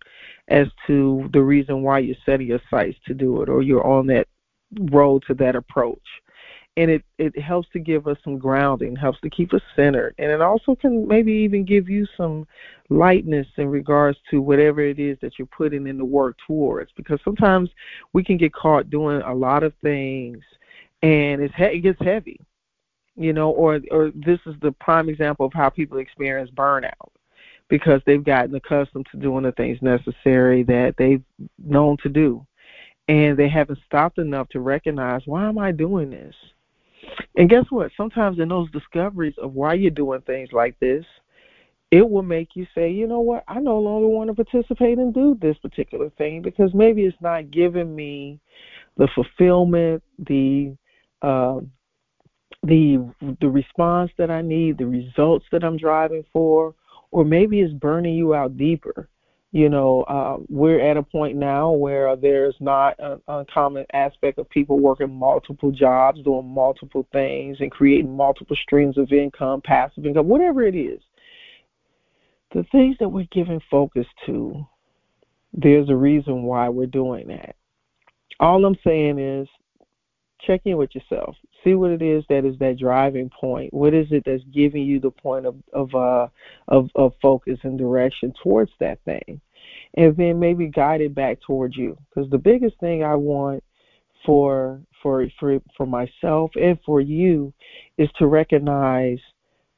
as 0.48 0.66
to 0.86 1.28
the 1.32 1.42
reason 1.42 1.82
why 1.82 2.00
you're 2.00 2.16
setting 2.26 2.48
your 2.48 2.60
sights 2.70 2.98
to 3.06 3.14
do 3.14 3.42
it 3.42 3.48
or 3.48 3.62
you're 3.62 3.86
on 3.86 4.06
that 4.08 4.26
road 4.90 5.24
to 5.26 5.34
that 5.34 5.56
approach. 5.56 5.98
And 6.76 6.92
it 6.92 7.04
it 7.18 7.36
helps 7.40 7.68
to 7.70 7.80
give 7.80 8.06
us 8.06 8.18
some 8.22 8.38
grounding, 8.38 8.94
helps 8.94 9.20
to 9.22 9.30
keep 9.30 9.52
us 9.52 9.62
centered, 9.74 10.14
and 10.18 10.30
it 10.30 10.40
also 10.40 10.76
can 10.76 11.08
maybe 11.08 11.32
even 11.32 11.64
give 11.64 11.88
you 11.88 12.06
some 12.16 12.46
lightness 12.88 13.48
in 13.56 13.66
regards 13.68 14.16
to 14.30 14.40
whatever 14.40 14.80
it 14.80 15.00
is 15.00 15.18
that 15.20 15.38
you're 15.38 15.48
putting 15.48 15.88
in 15.88 15.98
the 15.98 16.04
work 16.04 16.36
towards. 16.46 16.92
Because 16.96 17.18
sometimes 17.24 17.68
we 18.12 18.22
can 18.22 18.36
get 18.36 18.52
caught 18.52 18.90
doing 18.90 19.20
a 19.22 19.34
lot 19.34 19.64
of 19.64 19.72
things, 19.82 20.38
and 21.02 21.42
it's 21.42 21.54
it 21.58 21.80
gets 21.80 22.00
heavy, 22.00 22.38
you 23.18 23.32
know. 23.32 23.50
Or 23.50 23.80
or 23.90 24.10
this 24.14 24.40
is 24.46 24.54
the 24.62 24.72
prime 24.72 25.08
example 25.08 25.46
of 25.46 25.52
how 25.52 25.68
people 25.68 25.98
experience 25.98 26.50
burnout 26.50 26.92
because 27.68 28.00
they've 28.06 28.24
gotten 28.24 28.54
accustomed 28.54 29.06
to 29.12 29.18
doing 29.18 29.44
the 29.44 29.52
things 29.52 29.78
necessary 29.82 30.62
that 30.62 30.94
they've 30.96 31.22
known 31.58 31.96
to 32.02 32.08
do 32.08 32.46
and 33.08 33.36
they 33.36 33.48
haven't 33.48 33.78
stopped 33.86 34.18
enough 34.18 34.48
to 34.50 34.60
recognize 34.60 35.22
why 35.24 35.48
am 35.48 35.58
I 35.58 35.72
doing 35.72 36.10
this? 36.10 36.34
And 37.36 37.48
guess 37.48 37.64
what? 37.70 37.90
Sometimes 37.96 38.38
in 38.38 38.48
those 38.48 38.70
discoveries 38.70 39.34
of 39.38 39.54
why 39.54 39.74
you're 39.74 39.90
doing 39.90 40.20
things 40.22 40.50
like 40.52 40.78
this, 40.78 41.04
it 41.90 42.08
will 42.08 42.22
make 42.22 42.50
you 42.54 42.66
say, 42.74 42.90
you 42.90 43.06
know 43.06 43.20
what, 43.20 43.44
I 43.48 43.60
no 43.60 43.78
longer 43.78 44.08
want 44.08 44.28
to 44.28 44.44
participate 44.44 44.98
and 44.98 45.14
do 45.14 45.38
this 45.40 45.56
particular 45.58 46.10
thing 46.10 46.42
because 46.42 46.74
maybe 46.74 47.04
it's 47.04 47.16
not 47.22 47.50
giving 47.50 47.96
me 47.96 48.40
the 48.98 49.08
fulfillment, 49.14 50.02
the 50.18 50.76
uh, 51.22 51.60
the 52.62 52.98
the 53.40 53.48
response 53.48 54.10
that 54.18 54.30
I 54.30 54.42
need, 54.42 54.78
the 54.78 54.86
results 54.86 55.46
that 55.52 55.64
I'm 55.64 55.76
driving 55.76 56.24
for, 56.32 56.74
or 57.10 57.24
maybe 57.24 57.60
it's 57.60 57.72
burning 57.72 58.14
you 58.14 58.34
out 58.34 58.56
deeper 58.56 59.08
you 59.50 59.70
know, 59.70 60.02
uh, 60.02 60.36
we're 60.48 60.80
at 60.80 60.98
a 60.98 61.02
point 61.02 61.36
now 61.36 61.70
where 61.70 62.14
there's 62.16 62.56
not 62.60 62.96
an 62.98 63.20
uncommon 63.28 63.86
aspect 63.94 64.38
of 64.38 64.48
people 64.50 64.78
working 64.78 65.14
multiple 65.14 65.70
jobs, 65.70 66.22
doing 66.22 66.46
multiple 66.46 67.06
things, 67.12 67.56
and 67.60 67.70
creating 67.70 68.14
multiple 68.14 68.56
streams 68.56 68.98
of 68.98 69.10
income, 69.10 69.62
passive 69.62 70.04
income, 70.04 70.28
whatever 70.28 70.62
it 70.62 70.74
is. 70.74 71.00
The 72.52 72.64
things 72.70 72.96
that 73.00 73.08
we're 73.08 73.26
giving 73.30 73.60
focus 73.70 74.06
to, 74.26 74.66
there's 75.54 75.88
a 75.88 75.96
reason 75.96 76.42
why 76.42 76.68
we're 76.68 76.86
doing 76.86 77.28
that. 77.28 77.56
All 78.40 78.64
I'm 78.66 78.78
saying 78.84 79.18
is 79.18 79.48
check 80.46 80.62
in 80.64 80.76
with 80.76 80.94
yourself. 80.94 81.36
See 81.64 81.74
what 81.74 81.90
it 81.90 82.02
is 82.02 82.24
that 82.28 82.44
is 82.44 82.58
that 82.58 82.78
driving 82.78 83.30
point. 83.30 83.72
What 83.72 83.94
is 83.94 84.06
it 84.10 84.24
that's 84.24 84.42
giving 84.54 84.82
you 84.82 85.00
the 85.00 85.10
point 85.10 85.46
of 85.46 85.56
of 85.72 85.94
uh 85.94 86.28
of, 86.68 86.90
of 86.94 87.12
focus 87.20 87.58
and 87.62 87.78
direction 87.78 88.32
towards 88.42 88.70
that 88.80 89.00
thing, 89.04 89.40
and 89.96 90.16
then 90.16 90.38
maybe 90.38 90.68
guide 90.68 91.00
it 91.00 91.14
back 91.14 91.38
towards 91.40 91.76
you. 91.76 91.96
Because 92.08 92.30
the 92.30 92.38
biggest 92.38 92.78
thing 92.80 93.02
I 93.02 93.14
want 93.14 93.64
for 94.24 94.80
for 95.02 95.26
for 95.38 95.60
for 95.76 95.86
myself 95.86 96.50
and 96.54 96.78
for 96.84 97.00
you 97.00 97.52
is 97.96 98.08
to 98.18 98.26
recognize 98.26 99.18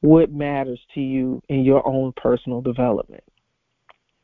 what 0.01 0.31
matters 0.31 0.79
to 0.95 0.99
you 0.99 1.41
in 1.49 1.63
your 1.63 1.87
own 1.87 2.11
personal 2.15 2.61
development 2.61 3.23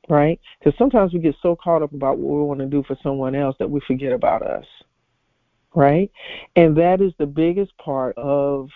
right? 0.09 0.39
Because 0.57 0.77
sometimes 0.77 1.13
we 1.13 1.19
get 1.19 1.35
so 1.41 1.57
caught 1.61 1.81
up 1.81 1.93
about 1.93 2.17
what 2.17 2.37
we 2.37 2.43
want 2.45 2.59
to 2.61 2.65
do 2.65 2.81
for 2.87 2.97
someone 3.03 3.35
else 3.35 3.55
that 3.59 3.69
we 3.69 3.81
forget 3.85 4.13
about 4.13 4.41
us 4.41 4.65
right? 5.77 6.11
And 6.55 6.75
that 6.77 7.01
is 7.01 7.13
the 7.19 7.27
biggest 7.27 7.77
part 7.77 8.17
of 8.17 8.69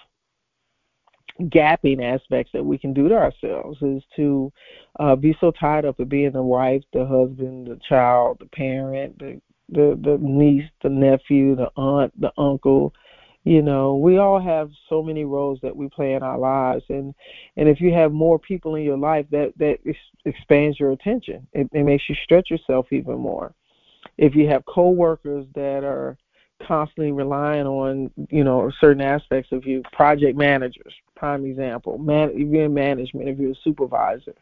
gapping 1.41 2.03
aspects 2.03 2.51
that 2.53 2.63
we 2.63 2.77
can 2.77 2.93
do 2.93 3.10
to 3.10 3.15
ourselves 3.15 3.79
is 3.81 4.03
to 4.15 4.53
uh, 5.00 5.15
be 5.15 5.36
so 5.41 5.50
tied 5.50 5.84
up 5.84 5.98
with 5.98 6.10
being 6.10 6.31
the 6.31 6.43
wife, 6.43 6.84
the 6.93 7.03
husband, 7.03 7.65
the 7.65 7.79
child, 7.89 8.38
the 8.39 8.46
parent, 8.46 9.17
the 9.17 9.41
the, 9.70 9.98
the 10.03 10.17
niece, 10.20 10.70
the 10.84 10.89
nephew, 10.89 11.55
the 11.55 11.72
aunt, 11.77 12.12
the 12.20 12.31
uncle. 12.38 12.93
You 13.46 13.62
know, 13.62 13.96
we 13.96 14.17
all 14.17 14.39
have 14.39 14.70
so 14.89 15.01
many 15.01 15.24
roles 15.24 15.60
that 15.63 15.75
we 15.75 15.88
play 15.88 16.13
in 16.13 16.22
our 16.22 16.38
lives, 16.38 16.84
and 16.89 17.15
and 17.58 17.67
if 17.67 17.81
you 17.81 17.91
have 17.93 18.12
more 18.12 18.38
people 18.38 18.75
in 18.75 18.84
your 18.84 18.98
life, 18.98 19.25
that 19.31 19.53
that 19.58 19.79
expands 20.25 20.79
your 20.79 20.91
attention. 20.91 21.48
It, 21.53 21.67
it 21.74 21.84
makes 21.84 22.08
you 22.08 22.15
stretch 22.24 22.51
yourself 22.51 22.88
even 22.91 23.17
more. 23.17 23.55
If 24.20 24.36
you 24.36 24.48
have 24.50 24.65
coworkers 24.65 25.48
that 25.55 25.84
are 25.84 26.17
constantly 26.68 27.12
relying 27.12 27.65
on 27.65 28.12
you 28.30 28.44
know 28.44 28.72
certain 28.80 29.01
aspects 29.01 29.51
of 29.51 29.65
you. 29.65 29.82
Project 29.94 30.38
managers 30.38 30.94
prime 31.15 31.46
example. 31.46 31.98
Man 31.98 32.30
if 32.32 32.48
you're 32.48 32.65
in 32.65 32.74
management 32.74 33.30
if 33.30 33.38
you're 33.38 33.51
a 33.51 33.63
supervisor 33.63 34.34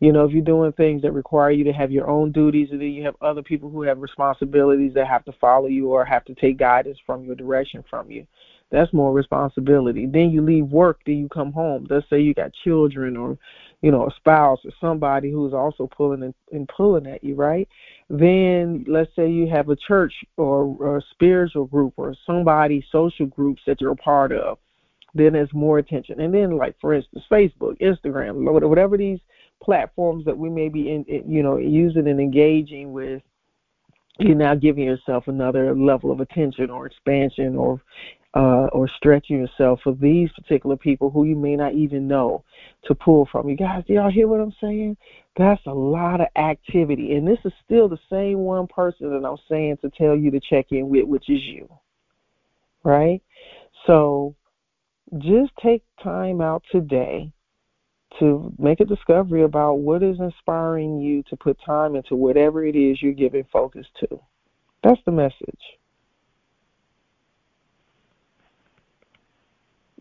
you 0.00 0.12
know 0.12 0.24
if 0.24 0.32
you're 0.32 0.42
doing 0.44 0.72
things 0.72 1.02
that 1.02 1.12
require 1.12 1.50
you 1.50 1.64
to 1.64 1.72
have 1.72 1.90
your 1.90 2.08
own 2.08 2.32
duties 2.32 2.68
and 2.70 2.80
then 2.80 2.88
you 2.88 3.02
have 3.02 3.16
other 3.20 3.42
people 3.42 3.70
who 3.70 3.82
have 3.82 3.98
responsibilities 3.98 4.92
that 4.94 5.06
have 5.06 5.24
to 5.24 5.32
follow 5.40 5.66
you 5.66 5.88
or 5.88 6.04
have 6.04 6.24
to 6.24 6.34
take 6.34 6.58
guidance 6.58 6.98
from 7.06 7.24
your 7.24 7.34
direction 7.34 7.82
from 7.88 8.10
you 8.10 8.26
that's 8.70 8.92
more 8.92 9.12
responsibility. 9.12 10.06
Then 10.06 10.30
you 10.30 10.42
leave 10.42 10.66
work 10.66 11.00
then 11.06 11.16
you 11.16 11.28
come 11.28 11.52
home. 11.52 11.86
Let's 11.88 12.08
say 12.10 12.20
you 12.20 12.34
got 12.34 12.52
children 12.64 13.16
or 13.16 13.38
you 13.82 13.90
know 13.90 14.06
a 14.06 14.10
spouse 14.16 14.58
or 14.64 14.72
somebody 14.80 15.30
who's 15.30 15.52
also 15.52 15.86
pulling 15.86 16.34
and, 16.52 16.68
pulling 16.68 17.06
at 17.06 17.22
you 17.22 17.34
right? 17.34 17.68
Then 18.10 18.84
let's 18.88 19.14
say 19.14 19.30
you 19.30 19.48
have 19.48 19.68
a 19.68 19.76
church 19.76 20.12
or, 20.36 20.96
a 20.96 21.02
spiritual 21.10 21.66
group 21.66 21.94
or 21.96 22.14
somebody 22.26 22.84
social 22.90 23.26
groups 23.26 23.62
that 23.66 23.80
you're 23.80 23.92
a 23.92 23.96
part 23.96 24.32
of 24.32 24.58
then 25.14 25.32
there's 25.32 25.52
more 25.54 25.78
attention. 25.78 26.20
And 26.20 26.34
then 26.34 26.56
like 26.56 26.74
for 26.80 26.92
instance 26.94 27.24
facebook 27.30 27.80
instagram 27.80 28.34
whatever 28.68 28.96
these 28.96 29.20
platforms 29.62 30.24
that 30.24 30.36
we 30.36 30.50
may 30.50 30.68
be 30.68 30.90
in, 30.90 31.04
you 31.26 31.42
know 31.42 31.56
using 31.56 32.08
and 32.08 32.20
engaging 32.20 32.92
with 32.92 33.22
you're 34.18 34.34
now 34.34 34.54
giving 34.54 34.84
yourself 34.84 35.28
another 35.28 35.74
level 35.74 36.10
of 36.10 36.20
attention 36.20 36.70
or 36.70 36.86
expansion 36.86 37.56
or 37.56 37.80
uh, 38.36 38.68
or 38.72 38.86
stretching 38.86 39.38
yourself 39.38 39.80
for 39.82 39.94
these 39.94 40.30
particular 40.32 40.76
people 40.76 41.08
who 41.10 41.24
you 41.24 41.34
may 41.34 41.56
not 41.56 41.72
even 41.72 42.06
know 42.06 42.44
to 42.84 42.94
pull 42.94 43.26
from. 43.32 43.48
You 43.48 43.56
guys, 43.56 43.82
do 43.86 43.94
y'all 43.94 44.10
hear 44.10 44.28
what 44.28 44.40
I'm 44.40 44.54
saying? 44.60 44.98
That's 45.38 45.64
a 45.66 45.72
lot 45.72 46.20
of 46.20 46.26
activity. 46.36 47.14
And 47.14 47.26
this 47.26 47.38
is 47.46 47.52
still 47.64 47.88
the 47.88 47.98
same 48.10 48.40
one 48.40 48.66
person 48.66 49.10
that 49.10 49.26
I'm 49.26 49.38
saying 49.48 49.78
to 49.80 49.90
tell 49.90 50.14
you 50.14 50.30
to 50.32 50.40
check 50.40 50.66
in 50.70 50.90
with, 50.90 51.06
which 51.06 51.30
is 51.30 51.40
you. 51.42 51.66
Right? 52.84 53.22
So 53.86 54.34
just 55.16 55.52
take 55.62 55.82
time 56.02 56.42
out 56.42 56.62
today 56.70 57.32
to 58.18 58.52
make 58.58 58.80
a 58.80 58.84
discovery 58.84 59.44
about 59.44 59.78
what 59.78 60.02
is 60.02 60.20
inspiring 60.20 61.00
you 61.00 61.22
to 61.30 61.36
put 61.36 61.58
time 61.64 61.96
into 61.96 62.14
whatever 62.14 62.66
it 62.66 62.76
is 62.76 63.00
you're 63.00 63.12
giving 63.12 63.44
focus 63.50 63.86
to. 64.00 64.20
That's 64.84 65.00
the 65.06 65.12
message. 65.12 65.60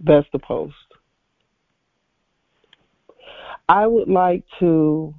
That's 0.01 0.27
the 0.33 0.39
post. 0.39 0.75
I 3.67 3.87
would 3.87 4.09
like 4.09 4.43
to 4.59 5.13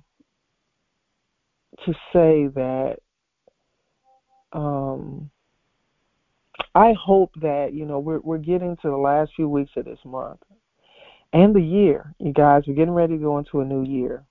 to 1.85 1.93
say 2.13 2.49
that 2.55 2.97
um, 4.53 5.31
I 6.75 6.95
hope 6.99 7.33
that 7.41 7.73
you 7.73 7.85
know 7.87 7.99
we're 7.99 8.21
we're 8.21 8.39
getting 8.39 8.77
to 8.77 8.89
the 8.89 8.97
last 8.97 9.33
few 9.35 9.49
weeks 9.49 9.73
of 9.77 9.85
this 9.85 9.99
month 10.05 10.41
and 11.33 11.55
the 11.55 11.61
year. 11.61 12.15
You 12.19 12.33
guys, 12.33 12.63
we're 12.67 12.75
getting 12.75 12.95
ready 12.95 13.17
to 13.17 13.23
go 13.23 13.39
into 13.39 13.61
a 13.61 13.65
new 13.65 13.83
year, 13.83 14.25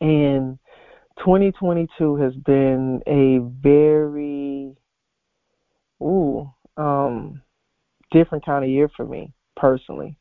and 0.00 0.58
2022 1.18 2.16
has 2.16 2.34
been 2.34 3.00
a 3.06 3.38
very 3.62 4.76
ooh 6.02 6.52
um, 6.76 7.40
different 8.16 8.46
kind 8.46 8.64
of 8.64 8.70
year 8.70 8.88
for 8.96 9.04
me 9.04 9.32
personally, 9.56 10.16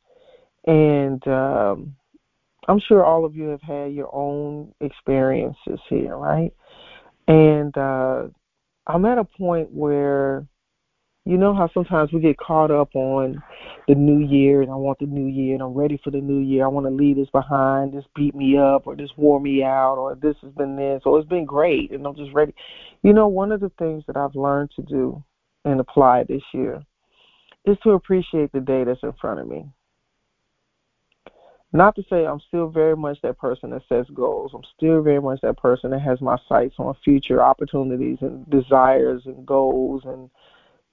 and 0.66 1.26
um, 1.28 1.96
I'm 2.68 2.80
sure 2.80 3.04
all 3.04 3.26
of 3.26 3.36
you 3.36 3.50
have 3.50 3.62
had 3.62 3.94
your 3.94 4.14
own 4.14 4.74
experiences 4.82 5.80
here, 5.90 6.18
right? 6.18 6.54
And 7.28 7.78
uh, 7.78 8.28
I'm 8.88 9.06
at 9.06 9.18
a 9.18 9.24
point 9.24 9.70
where 9.72 10.46
you 11.26 11.38
know 11.38 11.56
how 11.56 11.70
sometimes 11.74 12.12
we 12.12 12.20
get 12.20 12.38
caught 12.38 12.70
up 12.70 12.94
on 12.96 13.42
the 13.88 13.96
new 13.96 14.26
year 14.28 14.62
and 14.62 14.70
I 14.70 14.76
want 14.76 15.00
the 15.00 15.06
new 15.06 15.28
year 15.28 15.54
and 15.54 15.64
I'm 15.64 15.74
ready 15.74 15.98
for 16.04 16.12
the 16.12 16.20
new 16.20 16.40
year. 16.40 16.66
I 16.66 16.68
want 16.68 16.86
to 16.86 16.92
leave 16.92 17.16
this 17.16 17.30
behind, 17.30 17.94
this 17.94 18.04
beat 18.14 18.36
me 18.36 18.58
up 18.58 18.88
or 18.88 18.96
this 18.98 19.10
wore 19.16 19.40
me 19.40 19.64
out 19.64 19.96
or 19.96 20.16
this 20.16 20.36
has 20.42 20.52
been 20.52 20.76
this 20.76 21.02
or 21.06 21.18
it's 21.20 21.30
been 21.30 21.46
great 21.46 21.92
and 21.92 22.06
I'm 22.06 22.16
just 22.16 22.34
ready. 22.34 22.54
You 23.04 23.14
know, 23.14 23.30
one 23.30 23.54
of 23.54 23.62
the 23.62 23.72
things 23.80 24.04
that 24.08 24.18
I've 24.18 24.36
learned 24.36 24.72
to 24.76 24.82
do 24.82 25.24
and 25.64 25.80
apply 25.80 26.26
this 26.26 26.44
year 26.54 26.82
is 27.66 27.78
to 27.84 27.92
appreciate 27.92 28.52
the 28.52 28.60
day 28.60 28.84
that's 28.84 29.04
in 29.04 29.14
front 29.14 29.40
of 29.40 29.48
me. 29.48 29.66
Not 31.76 31.96
to 31.96 32.04
say 32.08 32.26
I'm 32.26 32.42
still 32.48 32.68
very 32.68 32.96
much 32.96 33.20
that 33.24 33.40
person 33.40 33.72
that 33.72 33.82
sets 33.90 34.10
goals. 34.12 34.52
I'm 34.54 34.62
still 34.78 35.02
very 35.02 35.20
much 35.20 35.42
that 35.42 35.58
person 35.58 35.90
that 35.90 36.02
has 36.02 36.22
my 36.22 36.38
sights 36.48 36.76
on 36.78 36.96
future 37.04 37.42
opportunities 37.42 38.20
and 38.22 38.48
desires 38.50 39.24
and 39.26 39.46
goals 39.46 40.04
and 40.06 40.30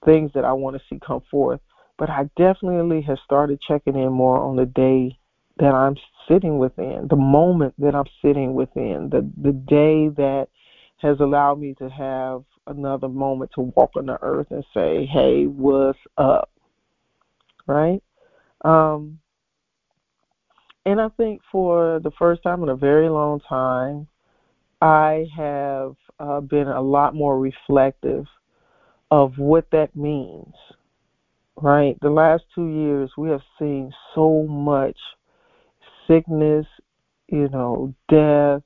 things 0.03 0.31
that 0.33 0.43
I 0.43 0.53
want 0.53 0.75
to 0.75 0.83
see 0.89 0.99
come 0.99 1.21
forth. 1.29 1.59
But 1.97 2.09
I 2.09 2.29
definitely 2.35 3.01
have 3.03 3.19
started 3.23 3.61
checking 3.61 3.95
in 3.95 4.11
more 4.11 4.39
on 4.39 4.55
the 4.55 4.65
day 4.65 5.19
that 5.57 5.75
I'm 5.75 5.95
sitting 6.27 6.57
within, 6.57 7.07
the 7.07 7.15
moment 7.15 7.75
that 7.77 7.93
I'm 7.93 8.07
sitting 8.21 8.55
within, 8.55 9.09
the 9.11 9.29
the 9.37 9.51
day 9.51 10.07
that 10.07 10.47
has 10.97 11.19
allowed 11.19 11.59
me 11.59 11.75
to 11.75 11.89
have 11.89 12.43
another 12.65 13.07
moment 13.07 13.51
to 13.55 13.61
walk 13.61 13.91
on 13.95 14.07
the 14.07 14.17
earth 14.23 14.47
and 14.49 14.65
say, 14.73 15.05
"Hey, 15.05 15.45
what's 15.45 15.99
up?" 16.17 16.49
Right? 17.67 18.01
Um, 18.63 19.19
and 20.85 20.99
I 20.99 21.09
think 21.09 21.41
for 21.51 21.99
the 22.03 22.11
first 22.17 22.43
time 22.43 22.63
in 22.63 22.69
a 22.69 22.75
very 22.75 23.09
long 23.09 23.39
time, 23.47 24.07
I 24.81 25.27
have 25.35 25.95
uh, 26.19 26.41
been 26.41 26.67
a 26.67 26.81
lot 26.81 27.13
more 27.13 27.39
reflective 27.39 28.25
of 29.11 29.37
what 29.37 29.69
that 29.71 29.95
means. 29.95 30.53
Right? 31.55 31.97
The 32.01 32.09
last 32.09 32.43
two 32.55 32.67
years, 32.67 33.11
we 33.17 33.29
have 33.29 33.41
seen 33.59 33.91
so 34.15 34.43
much 34.43 34.97
sickness, 36.07 36.65
you 37.27 37.47
know, 37.49 37.93
death, 38.09 38.63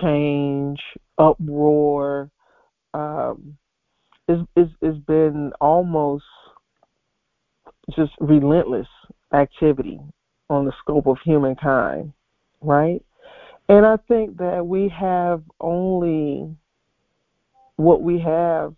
change, 0.00 0.80
uproar. 1.18 2.30
Um, 2.92 3.56
it's, 4.26 4.42
it's, 4.56 4.72
it's 4.80 4.98
been 5.06 5.52
almost 5.60 6.24
just 7.94 8.12
relentless 8.20 8.88
activity 9.32 10.00
on 10.50 10.64
the 10.64 10.72
scope 10.80 11.06
of 11.06 11.16
humankind, 11.24 12.12
right? 12.60 13.00
And 13.68 13.86
I 13.86 13.96
think 14.08 14.38
that 14.38 14.66
we 14.66 14.88
have 14.88 15.42
only 15.60 16.54
what 17.76 18.02
we 18.02 18.20
have 18.20 18.74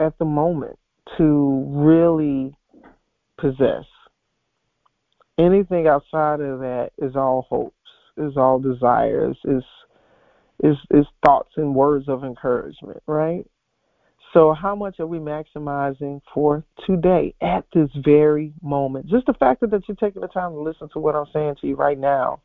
at 0.00 0.18
the 0.18 0.24
moment 0.24 0.78
to 1.18 1.64
really 1.68 2.54
possess. 3.38 3.84
Anything 5.38 5.86
outside 5.86 6.40
of 6.40 6.60
that 6.60 6.90
is 6.98 7.14
all 7.14 7.46
hopes, 7.48 7.74
is 8.16 8.36
all 8.36 8.58
desires, 8.58 9.36
is 9.44 9.62
is 10.62 10.76
is 10.90 11.04
thoughts 11.24 11.50
and 11.56 11.74
words 11.74 12.08
of 12.08 12.24
encouragement, 12.24 13.02
right? 13.06 13.46
So 14.32 14.52
how 14.52 14.74
much 14.74 15.00
are 15.00 15.06
we 15.06 15.18
maximizing 15.18 16.20
for 16.34 16.64
today 16.86 17.34
at 17.40 17.64
this 17.72 17.88
very 18.04 18.52
moment? 18.62 19.06
Just 19.06 19.26
the 19.26 19.34
fact 19.34 19.60
that 19.60 19.82
you're 19.88 19.96
taking 19.96 20.22
the 20.22 20.28
time 20.28 20.52
to 20.52 20.60
listen 20.60 20.88
to 20.92 20.98
what 20.98 21.14
I'm 21.14 21.26
saying 21.32 21.56
to 21.60 21.66
you 21.66 21.76
right 21.76 21.98
now 21.98 22.40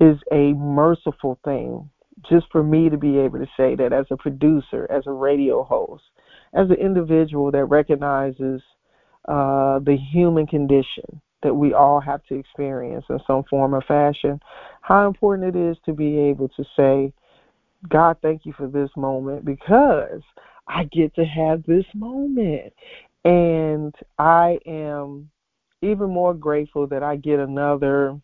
is 0.00 0.16
a 0.32 0.52
merciful 0.54 1.38
thing 1.44 1.88
just 2.28 2.46
for 2.52 2.62
me 2.62 2.88
to 2.90 2.96
be 2.96 3.18
able 3.18 3.38
to 3.38 3.46
say 3.56 3.74
that 3.76 3.92
as 3.92 4.06
a 4.10 4.16
producer, 4.16 4.86
as 4.90 5.04
a 5.06 5.12
radio 5.12 5.62
host, 5.62 6.02
as 6.54 6.68
an 6.70 6.76
individual 6.76 7.50
that 7.50 7.64
recognizes 7.64 8.60
uh, 9.28 9.78
the 9.80 9.96
human 10.12 10.46
condition 10.46 11.20
that 11.42 11.54
we 11.54 11.72
all 11.72 12.00
have 12.00 12.24
to 12.26 12.34
experience 12.38 13.04
in 13.08 13.18
some 13.26 13.42
form 13.48 13.74
or 13.74 13.82
fashion, 13.82 14.40
how 14.80 15.06
important 15.06 15.56
it 15.56 15.58
is 15.58 15.76
to 15.84 15.92
be 15.92 16.18
able 16.18 16.48
to 16.48 16.64
say, 16.76 17.12
God, 17.88 18.16
thank 18.22 18.44
you 18.44 18.52
for 18.56 18.68
this 18.68 18.90
moment 18.96 19.44
because 19.44 20.22
I 20.66 20.84
get 20.84 21.14
to 21.16 21.24
have 21.24 21.64
this 21.64 21.84
moment. 21.94 22.72
And 23.24 23.94
I 24.18 24.58
am 24.66 25.30
even 25.80 26.10
more 26.10 26.34
grateful 26.34 26.86
that 26.88 27.02
I 27.02 27.16
get 27.16 27.38
another 27.38 28.18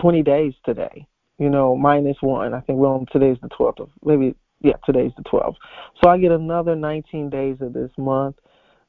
20 0.00 0.22
days 0.22 0.54
today, 0.64 1.06
you 1.38 1.50
know, 1.50 1.76
minus 1.76 2.16
one. 2.20 2.54
I 2.54 2.60
think 2.60 2.78
we're 2.78 2.88
on 2.88 3.06
today's 3.12 3.38
the 3.42 3.48
12th 3.48 3.80
of 3.80 3.90
maybe 4.04 4.34
yeah, 4.60 4.74
today's 4.84 5.12
the 5.16 5.22
12th. 5.24 5.56
So 6.02 6.10
I 6.10 6.18
get 6.18 6.32
another 6.32 6.74
19 6.74 7.30
days 7.30 7.58
of 7.60 7.72
this 7.72 7.90
month 7.98 8.36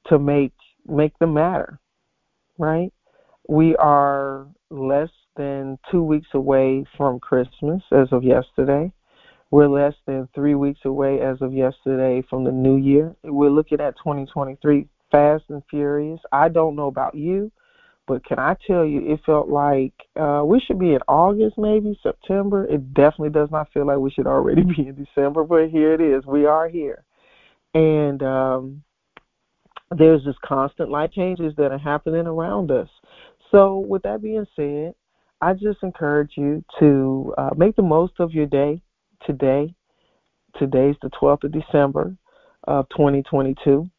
to 0.07 0.17
make 0.17 0.53
make 0.87 1.17
them 1.19 1.33
matter, 1.33 1.79
right? 2.57 2.91
We 3.47 3.75
are 3.75 4.47
less 4.69 5.09
than 5.35 5.77
two 5.91 6.03
weeks 6.03 6.29
away 6.33 6.85
from 6.95 7.19
Christmas 7.19 7.81
as 7.91 8.07
of 8.11 8.23
yesterday. 8.23 8.91
We're 9.49 9.69
less 9.69 9.93
than 10.05 10.27
three 10.35 10.55
weeks 10.55 10.81
away 10.83 11.21
as 11.21 11.41
of 11.41 11.53
yesterday 11.53 12.23
from 12.29 12.43
the 12.43 12.51
new 12.51 12.75
year. 12.75 13.15
We're 13.23 13.49
looking 13.49 13.79
at 13.79 13.97
2023 13.97 14.87
fast 15.09 15.45
and 15.49 15.63
furious. 15.69 16.19
I 16.33 16.49
don't 16.49 16.75
know 16.75 16.87
about 16.87 17.15
you, 17.15 17.51
but 18.07 18.25
can 18.25 18.39
I 18.39 18.57
tell 18.65 18.85
you, 18.85 19.13
it 19.13 19.21
felt 19.25 19.47
like 19.47 19.93
uh, 20.19 20.43
we 20.45 20.59
should 20.59 20.79
be 20.79 20.93
in 20.93 20.99
August, 21.07 21.57
maybe 21.57 21.97
September. 22.03 22.65
It 22.65 22.93
definitely 22.93 23.29
does 23.29 23.49
not 23.49 23.71
feel 23.71 23.87
like 23.87 23.99
we 23.99 24.11
should 24.11 24.27
already 24.27 24.63
be 24.77 24.87
in 24.87 24.95
December, 24.95 25.45
but 25.45 25.69
here 25.69 25.93
it 25.93 26.01
is. 26.01 26.25
We 26.25 26.45
are 26.45 26.67
here. 26.67 27.05
And 27.73 28.21
um, 28.23 28.83
there's 29.91 30.23
just 30.25 30.41
constant 30.41 30.89
life 30.89 31.11
changes 31.11 31.53
that 31.57 31.71
are 31.71 31.77
happening 31.77 32.27
around 32.27 32.69
us. 32.69 32.89
So, 33.51 33.79
with 33.79 34.03
that 34.03 34.21
being 34.21 34.45
said, 34.57 34.93
I 35.39 35.53
just 35.53 35.83
encourage 35.83 36.31
you 36.35 36.65
to 36.79 37.33
uh, 37.37 37.49
make 37.55 37.77
the 37.77 37.81
most 37.81 38.13
of 38.19 38.33
your 38.33 38.45
day 38.45 38.81
today. 39.25 39.73
Today's 40.57 40.95
the 41.01 41.09
12th 41.09 41.43
of 41.43 41.51
December 41.51 42.15
of 42.63 42.87
2022. 42.89 43.89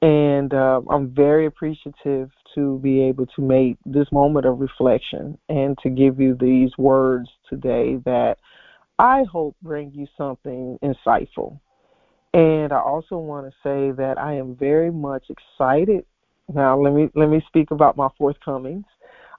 And 0.00 0.54
uh, 0.54 0.80
I'm 0.88 1.12
very 1.12 1.46
appreciative 1.46 2.30
to 2.54 2.78
be 2.78 3.02
able 3.02 3.26
to 3.26 3.42
make 3.42 3.78
this 3.84 4.06
moment 4.12 4.46
of 4.46 4.60
reflection 4.60 5.38
and 5.48 5.76
to 5.82 5.90
give 5.90 6.20
you 6.20 6.36
these 6.38 6.70
words 6.78 7.28
today 7.48 7.96
that 8.04 8.36
I 8.98 9.24
hope 9.30 9.56
bring 9.62 9.92
you 9.92 10.06
something 10.16 10.78
insightful. 10.82 11.58
And 12.32 12.72
I 12.72 12.78
also 12.78 13.18
want 13.18 13.46
to 13.46 13.52
say 13.62 13.90
that 13.96 14.18
I 14.18 14.34
am 14.34 14.54
very 14.54 14.92
much 14.92 15.24
excited. 15.30 16.04
Now, 16.52 16.80
let 16.80 16.92
me 16.92 17.08
let 17.14 17.28
me 17.28 17.42
speak 17.48 17.70
about 17.70 17.96
my 17.96 18.08
forthcomings. 18.16 18.84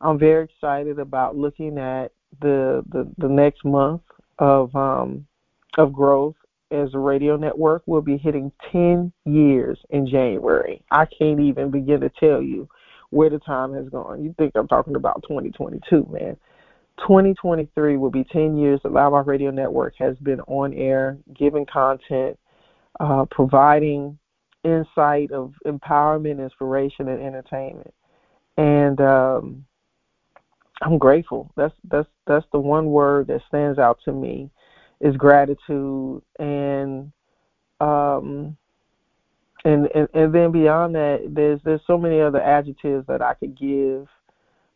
I'm 0.01 0.19
very 0.19 0.45
excited 0.45 0.99
about 0.99 1.35
looking 1.35 1.77
at 1.77 2.11
the 2.41 2.83
the, 2.89 3.09
the 3.17 3.29
next 3.29 3.63
month 3.63 4.01
of 4.39 4.75
um, 4.75 5.27
of 5.77 5.93
growth 5.93 6.35
as 6.71 6.93
a 6.93 6.99
radio 6.99 7.35
network. 7.35 7.83
We'll 7.85 8.01
be 8.01 8.17
hitting 8.17 8.51
10 8.71 9.11
years 9.25 9.79
in 9.89 10.07
January. 10.07 10.81
I 10.91 11.05
can't 11.05 11.39
even 11.39 11.71
begin 11.71 12.01
to 12.01 12.09
tell 12.19 12.41
you 12.41 12.67
where 13.11 13.29
the 13.29 13.39
time 13.39 13.73
has 13.73 13.89
gone. 13.89 14.23
You 14.23 14.33
think 14.37 14.53
I'm 14.55 14.67
talking 14.67 14.95
about 14.95 15.23
2022, 15.27 16.07
man. 16.11 16.37
2023 16.99 17.97
will 17.97 18.11
be 18.11 18.25
10 18.25 18.57
years 18.57 18.79
that 18.83 18.91
Loud 18.91 19.25
Radio 19.25 19.51
Network 19.51 19.95
has 19.97 20.17
been 20.17 20.41
on 20.41 20.73
air, 20.73 21.17
giving 21.33 21.65
content, 21.65 22.37
uh, 22.99 23.25
providing 23.31 24.17
insight 24.63 25.31
of 25.31 25.53
empowerment, 25.65 26.43
inspiration, 26.43 27.07
and 27.07 27.21
entertainment. 27.21 27.93
And 28.57 28.99
um, 28.99 29.65
I'm 30.81 30.97
grateful. 30.97 31.51
That's 31.57 31.73
that's 31.89 32.07
that's 32.25 32.45
the 32.51 32.59
one 32.59 32.87
word 32.87 33.27
that 33.27 33.41
stands 33.47 33.79
out 33.79 33.99
to 34.05 34.13
me 34.13 34.49
is 35.01 35.15
gratitude. 35.17 36.21
And 36.39 37.11
um 37.81 38.57
and, 39.65 39.89
and 39.93 40.07
and 40.13 40.33
then 40.33 40.51
beyond 40.51 40.95
that 40.95 41.29
there's 41.29 41.59
there's 41.65 41.81
so 41.85 41.97
many 41.97 42.21
other 42.21 42.41
adjectives 42.41 43.05
that 43.07 43.21
I 43.21 43.33
could 43.33 43.59
give 43.59 44.07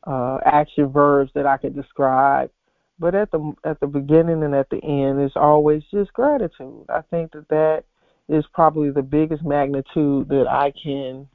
uh 0.05 0.39
action 0.45 0.87
verbs 0.87 1.31
that 1.35 1.45
I 1.45 1.57
could 1.57 1.75
describe. 1.75 2.51
But 2.99 3.15
at 3.15 3.31
the 3.31 3.53
at 3.63 3.79
the 3.79 3.87
beginning 3.87 4.43
and 4.43 4.53
at 4.55 4.69
the 4.69 4.83
end 4.83 5.21
it's 5.21 5.37
always 5.37 5.83
just 5.89 6.11
gratitude. 6.13 6.85
I 6.89 7.01
think 7.09 7.31
that 7.31 7.47
that 7.49 7.83
is 8.27 8.45
probably 8.53 8.89
the 8.89 9.01
biggest 9.01 9.43
magnitude 9.43 10.27
that 10.29 10.47
I 10.49 10.73
can 10.81 11.27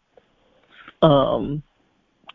um 1.01 1.63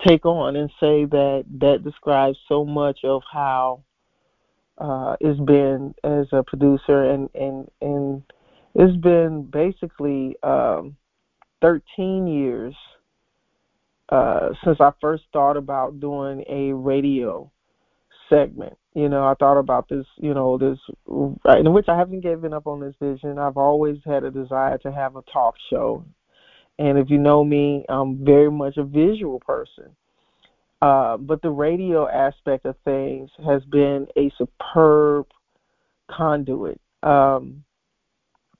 take 0.05 0.25
on 0.25 0.55
and 0.55 0.69
say 0.79 1.05
that 1.05 1.45
that 1.59 1.83
describes 1.83 2.37
so 2.47 2.65
much 2.65 2.99
of 3.03 3.21
how 3.31 3.83
uh, 4.77 5.15
it's 5.19 5.39
been 5.39 5.93
as 6.03 6.25
a 6.31 6.43
producer 6.43 7.11
and 7.11 7.29
and 7.35 7.69
and 7.81 8.23
it's 8.75 8.97
been 8.97 9.43
basically 9.43 10.35
um, 10.41 10.95
13 11.61 12.27
years 12.27 12.75
uh, 14.09 14.49
since 14.63 14.77
I 14.79 14.91
first 14.99 15.23
thought 15.31 15.57
about 15.57 15.99
doing 15.99 16.43
a 16.49 16.73
radio 16.73 17.51
segment. 18.29 18.77
You 18.93 19.09
know, 19.09 19.23
I 19.23 19.33
thought 19.35 19.57
about 19.57 19.89
this, 19.89 20.05
you 20.17 20.33
know, 20.33 20.57
this, 20.57 20.77
in 21.07 21.73
which 21.73 21.87
I 21.87 21.97
haven't 21.97 22.21
given 22.21 22.53
up 22.53 22.67
on 22.67 22.79
this 22.79 22.95
vision. 23.01 23.39
I've 23.39 23.57
always 23.57 23.97
had 24.05 24.23
a 24.23 24.31
desire 24.31 24.77
to 24.79 24.91
have 24.91 25.15
a 25.15 25.23
talk 25.31 25.55
show. 25.69 26.05
And 26.79 26.97
if 26.97 27.09
you 27.09 27.17
know 27.17 27.43
me, 27.43 27.85
I'm 27.89 28.25
very 28.25 28.51
much 28.51 28.77
a 28.77 28.83
visual 28.83 29.39
person. 29.39 29.95
Uh, 30.81 31.17
but 31.17 31.41
the 31.41 31.49
radio 31.49 32.09
aspect 32.09 32.65
of 32.65 32.75
things 32.83 33.29
has 33.45 33.63
been 33.65 34.05
a 34.17 34.31
superb 34.37 35.27
conduit. 36.11 36.79
Um, 37.03 37.63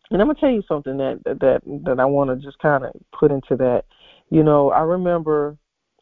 and 0.10 0.22
I'm 0.22 0.28
gonna 0.28 0.40
tell 0.40 0.52
you 0.52 0.64
something 0.68 0.98
that 0.98 1.22
that 1.26 1.62
that 1.86 2.00
I 2.00 2.06
want 2.06 2.30
to 2.30 2.46
just 2.46 2.60
kind 2.60 2.86
of 2.86 2.94
put 3.18 3.32
into 3.32 3.56
that. 3.58 3.84
You 4.30 4.44
know, 4.44 4.70
I 4.70 4.82
remember 4.82 5.58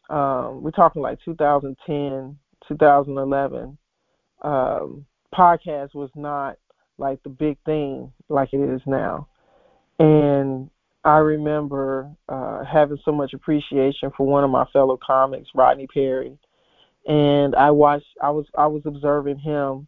um, 0.10 0.62
we're 0.62 0.72
talking 0.72 1.02
like 1.02 1.20
2010, 1.24 2.38
2011. 2.68 3.78
Um, 4.44 5.06
podcast 5.34 5.96
was 5.96 6.10
not 6.16 6.58
like 6.98 7.24
the 7.24 7.30
big 7.30 7.58
thing 7.66 8.12
like 8.28 8.50
it 8.52 8.70
is 8.70 8.82
now, 8.86 9.28
and 9.98 10.70
I 11.04 11.18
remember 11.18 12.12
uh, 12.30 12.64
having 12.64 13.00
so 13.04 13.12
much 13.12 13.34
appreciation 13.34 14.12
for 14.16 14.26
one 14.28 14.44
of 14.44 14.50
my 14.50 14.66
fellow 14.72 14.98
comics, 15.04 15.50
Rodney 15.56 15.88
Perry, 15.88 16.38
and 17.08 17.56
I 17.56 17.72
watched. 17.72 18.06
I 18.22 18.30
was 18.30 18.46
I 18.58 18.68
was 18.68 18.84
observing 18.86 19.40
him 19.40 19.88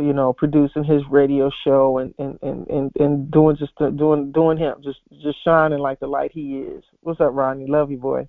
you 0.00 0.12
know, 0.12 0.32
producing 0.32 0.84
his 0.84 1.02
radio 1.10 1.50
show 1.64 1.98
and 1.98 2.14
and 2.18 2.38
and 2.42 2.66
and, 2.68 2.92
and 2.98 3.30
doing 3.30 3.56
just 3.56 3.72
doing 3.96 4.32
doing 4.32 4.58
him 4.58 4.76
just 4.82 4.98
just 5.22 5.42
shining 5.44 5.78
like 5.78 6.00
the 6.00 6.06
light 6.06 6.32
he 6.32 6.58
is. 6.58 6.84
What's 7.00 7.20
up, 7.20 7.30
Rodney? 7.32 7.66
Love 7.66 7.90
you, 7.90 7.98
boy. 7.98 8.28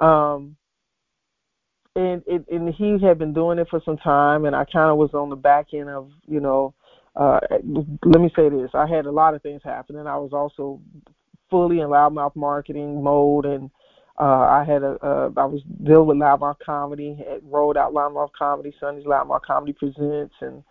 Um, 0.00 0.56
and 1.94 2.22
it, 2.26 2.46
and 2.50 2.72
he 2.74 2.98
had 3.04 3.18
been 3.18 3.34
doing 3.34 3.58
it 3.58 3.68
for 3.68 3.82
some 3.84 3.96
time, 3.98 4.44
and 4.44 4.56
I 4.56 4.64
kind 4.64 4.90
of 4.90 4.96
was 4.96 5.10
on 5.14 5.30
the 5.30 5.36
back 5.36 5.68
end 5.74 5.88
of 5.88 6.10
you 6.26 6.40
know. 6.40 6.74
Uh, 7.14 7.40
let 8.04 8.20
me 8.20 8.30
say 8.34 8.48
this: 8.48 8.70
I 8.72 8.86
had 8.86 9.06
a 9.06 9.12
lot 9.12 9.34
of 9.34 9.42
things 9.42 9.60
happening. 9.64 10.06
I 10.06 10.16
was 10.16 10.32
also 10.32 10.80
fully 11.52 11.80
in 11.80 11.88
loudmouth 11.88 12.34
marketing 12.34 13.04
mode, 13.04 13.44
and 13.44 13.70
uh, 14.18 14.46
I 14.58 14.64
had 14.66 14.82
a, 14.82 14.96
I 15.36 15.44
was 15.44 15.60
dealing 15.84 16.08
with 16.08 16.16
loudmouth 16.16 16.58
comedy, 16.64 17.14
had 17.16 17.42
rolled 17.44 17.76
out 17.76 17.92
loudmouth 17.92 18.32
comedy, 18.36 18.74
Sundays 18.80 19.06
loudmouth 19.06 19.42
comedy 19.42 19.72
presents, 19.72 20.34
and 20.40 20.64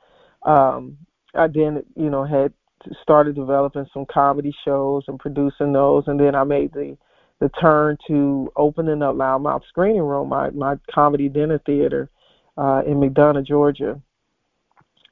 um, 0.45 0.97
I 1.35 1.47
then, 1.47 1.83
you 1.95 2.09
know, 2.09 2.25
had 2.25 2.51
started 3.03 3.35
developing 3.35 3.85
some 3.93 4.05
comedy 4.11 4.53
shows 4.65 5.03
and 5.07 5.19
producing 5.19 5.71
those, 5.71 6.05
and 6.07 6.19
then 6.19 6.35
I 6.35 6.43
made 6.43 6.73
the 6.73 6.97
the 7.39 7.49
turn 7.49 7.97
to 8.07 8.51
opening 8.55 9.01
up 9.01 9.15
Loudmouth 9.15 9.63
Screening 9.67 10.03
Room, 10.03 10.29
my 10.29 10.49
my 10.51 10.75
comedy 10.93 11.29
dinner 11.29 11.59
theater 11.65 12.09
uh, 12.57 12.81
in 12.85 12.99
McDonough, 12.99 13.45
Georgia. 13.45 14.01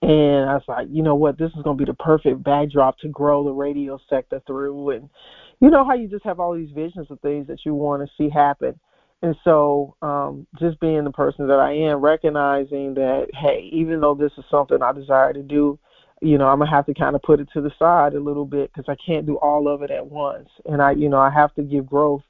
And 0.01 0.49
I 0.49 0.53
was 0.53 0.63
like, 0.67 0.87
you 0.89 1.03
know 1.03 1.15
what, 1.15 1.37
this 1.37 1.51
is 1.57 1.63
going 1.63 1.77
to 1.77 1.85
be 1.85 1.91
the 1.91 1.95
perfect 1.95 2.41
backdrop 2.41 2.97
to 2.99 3.09
grow 3.09 3.43
the 3.43 3.51
radio 3.51 3.99
sector 4.09 4.41
through. 4.47 4.91
And 4.91 5.09
you 5.59 5.69
know 5.69 5.85
how 5.85 5.93
you 5.93 6.07
just 6.07 6.25
have 6.25 6.39
all 6.39 6.53
these 6.53 6.71
visions 6.71 7.07
of 7.09 7.19
things 7.21 7.47
that 7.47 7.65
you 7.65 7.73
want 7.73 8.01
to 8.01 8.11
see 8.17 8.29
happen. 8.29 8.79
And 9.21 9.35
so, 9.43 9.95
um, 10.01 10.47
just 10.59 10.79
being 10.79 11.03
the 11.03 11.11
person 11.11 11.47
that 11.47 11.59
I 11.59 11.73
am, 11.73 11.99
recognizing 11.99 12.93
that, 12.93 13.27
hey, 13.33 13.69
even 13.73 13.99
though 13.99 14.15
this 14.15 14.31
is 14.37 14.45
something 14.49 14.81
I 14.81 14.93
desire 14.93 15.33
to 15.33 15.43
do, 15.43 15.77
you 16.21 16.37
know, 16.37 16.47
I'm 16.47 16.59
gonna 16.59 16.71
have 16.71 16.85
to 16.85 16.93
kind 16.93 17.15
of 17.15 17.21
put 17.21 17.39
it 17.39 17.49
to 17.53 17.61
the 17.61 17.71
side 17.77 18.13
a 18.13 18.19
little 18.19 18.45
bit 18.45 18.71
because 18.73 18.89
I 18.89 18.95
can't 19.05 19.25
do 19.25 19.37
all 19.37 19.67
of 19.67 19.81
it 19.83 19.91
at 19.91 20.05
once, 20.05 20.49
and 20.65 20.81
I, 20.81 20.91
you 20.91 21.09
know, 21.09 21.19
I 21.19 21.29
have 21.29 21.53
to 21.55 21.63
give 21.63 21.85
growth 21.85 22.23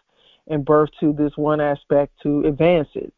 and 0.47 0.65
birth 0.65 0.89
to 0.99 1.13
this 1.13 1.33
one 1.35 1.61
aspect 1.61 2.13
to 2.23 2.45
advance 2.45 2.89
it. 2.95 3.13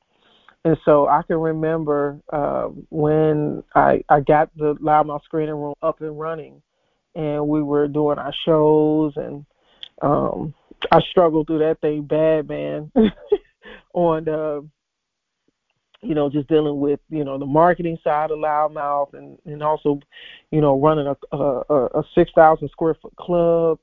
And 0.64 0.78
so 0.86 1.08
I 1.08 1.24
can 1.24 1.38
remember 1.38 2.20
uh, 2.32 2.66
when 2.90 3.64
I 3.74 4.04
I 4.10 4.20
got 4.20 4.56
the 4.56 4.76
loudmouth 4.76 5.24
screening 5.24 5.56
room 5.56 5.74
up 5.82 6.02
and 6.02 6.20
running, 6.20 6.62
and 7.16 7.48
we 7.48 7.64
were 7.64 7.88
doing 7.88 8.20
our 8.20 8.34
shows, 8.46 9.14
and 9.16 9.46
um, 10.02 10.54
I 10.92 11.00
struggled 11.02 11.48
through 11.48 11.60
that 11.60 11.82
thing 11.82 12.04
bad, 12.04 12.48
man. 12.48 12.92
on 13.94 14.26
the 14.26 14.68
you 16.02 16.16
know, 16.16 16.30
just 16.30 16.48
dealing 16.48 16.80
with 16.80 17.00
you 17.10 17.24
know 17.24 17.38
the 17.38 17.46
marketing 17.46 17.98
side 18.04 18.32
of 18.32 18.40
Loudmouth, 18.40 19.14
and 19.14 19.38
and 19.46 19.62
also, 19.62 20.00
you 20.50 20.60
know, 20.60 20.80
running 20.80 21.08
a 21.08 21.38
a, 21.38 21.86
a 21.94 22.04
six 22.16 22.32
thousand 22.34 22.70
square 22.70 22.96
foot 22.96 23.16
club, 23.18 23.80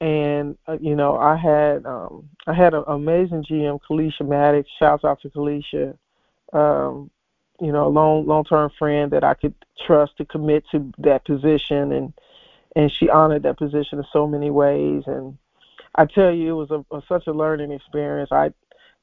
and 0.00 0.58
uh, 0.66 0.78
you 0.80 0.96
know, 0.96 1.16
I 1.16 1.36
had 1.36 1.86
um 1.86 2.28
I 2.46 2.54
had 2.54 2.74
an 2.74 2.84
amazing 2.88 3.44
GM, 3.44 3.78
Kalisha 3.88 4.26
Maddox. 4.26 4.68
Shouts 4.78 5.04
out 5.04 5.20
to 5.22 5.30
Kalisha, 5.30 5.96
um, 6.52 7.10
you 7.60 7.70
know, 7.70 7.88
long 7.88 8.26
long 8.26 8.44
term 8.44 8.70
friend 8.76 9.12
that 9.12 9.22
I 9.22 9.34
could 9.34 9.54
trust 9.86 10.16
to 10.18 10.24
commit 10.24 10.64
to 10.72 10.92
that 10.98 11.24
position, 11.24 11.92
and 11.92 12.12
and 12.76 12.90
she 12.92 13.08
honored 13.08 13.42
that 13.44 13.58
position 13.58 13.98
in 13.98 14.04
so 14.12 14.26
many 14.26 14.50
ways, 14.50 15.04
and 15.06 15.38
I 15.94 16.06
tell 16.06 16.32
you, 16.32 16.50
it 16.50 16.68
was 16.68 16.70
a, 16.70 16.96
a 16.96 17.02
such 17.08 17.26
a 17.26 17.32
learning 17.32 17.72
experience. 17.72 18.30
I 18.32 18.52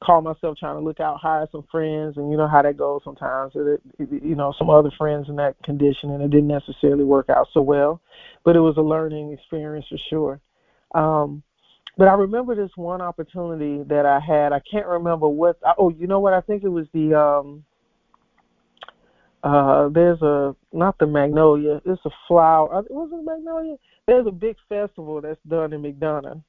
call 0.02 0.22
myself 0.22 0.58
trying 0.58 0.76
to 0.76 0.84
look 0.84 1.00
out, 1.00 1.18
hire 1.20 1.48
some 1.50 1.64
friends, 1.70 2.16
and 2.16 2.30
you 2.30 2.36
know 2.36 2.48
how 2.48 2.62
that 2.62 2.76
goes 2.76 3.02
sometimes. 3.04 3.52
It, 3.54 3.82
you 3.98 4.34
know, 4.34 4.54
some 4.58 4.70
other 4.70 4.90
friends 4.96 5.28
in 5.28 5.36
that 5.36 5.60
condition, 5.62 6.10
and 6.10 6.22
it 6.22 6.30
didn't 6.30 6.48
necessarily 6.48 7.04
work 7.04 7.28
out 7.30 7.48
so 7.52 7.62
well, 7.62 8.00
but 8.44 8.56
it 8.56 8.60
was 8.60 8.76
a 8.76 8.82
learning 8.82 9.32
experience 9.32 9.86
for 9.88 9.98
sure. 10.10 10.40
Um, 10.94 11.42
but 11.98 12.08
I 12.08 12.14
remember 12.14 12.54
this 12.54 12.72
one 12.76 13.00
opportunity 13.00 13.82
that 13.84 14.06
I 14.06 14.20
had. 14.20 14.52
I 14.52 14.60
can't 14.60 14.86
remember 14.86 15.28
what. 15.28 15.58
Oh, 15.78 15.90
you 15.90 16.06
know 16.06 16.20
what? 16.20 16.34
I 16.34 16.40
think 16.40 16.62
it 16.64 16.68
was 16.68 16.86
the. 16.92 17.18
um 17.18 17.64
uh 19.46 19.88
there's 19.90 20.20
a 20.22 20.54
not 20.72 20.98
the 20.98 21.06
magnolia 21.06 21.80
it's 21.84 22.04
a 22.04 22.10
flower 22.26 22.82
was 22.90 23.10
it 23.12 23.24
magnolia 23.24 23.76
there's 24.06 24.26
a 24.26 24.32
big 24.32 24.56
festival 24.68 25.20
that's 25.20 25.40
done 25.48 25.72
in 25.72 25.82
mcdonough 25.82 26.42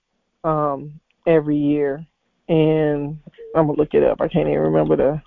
um 0.43 0.99
every 1.25 1.57
year 1.57 2.05
and 2.49 3.19
I'm 3.55 3.67
gonna 3.67 3.77
look 3.77 3.93
it 3.93 4.03
up. 4.03 4.21
I 4.21 4.27
can't 4.27 4.47
even 4.47 4.59
remember 4.59 4.95
the. 4.95 5.21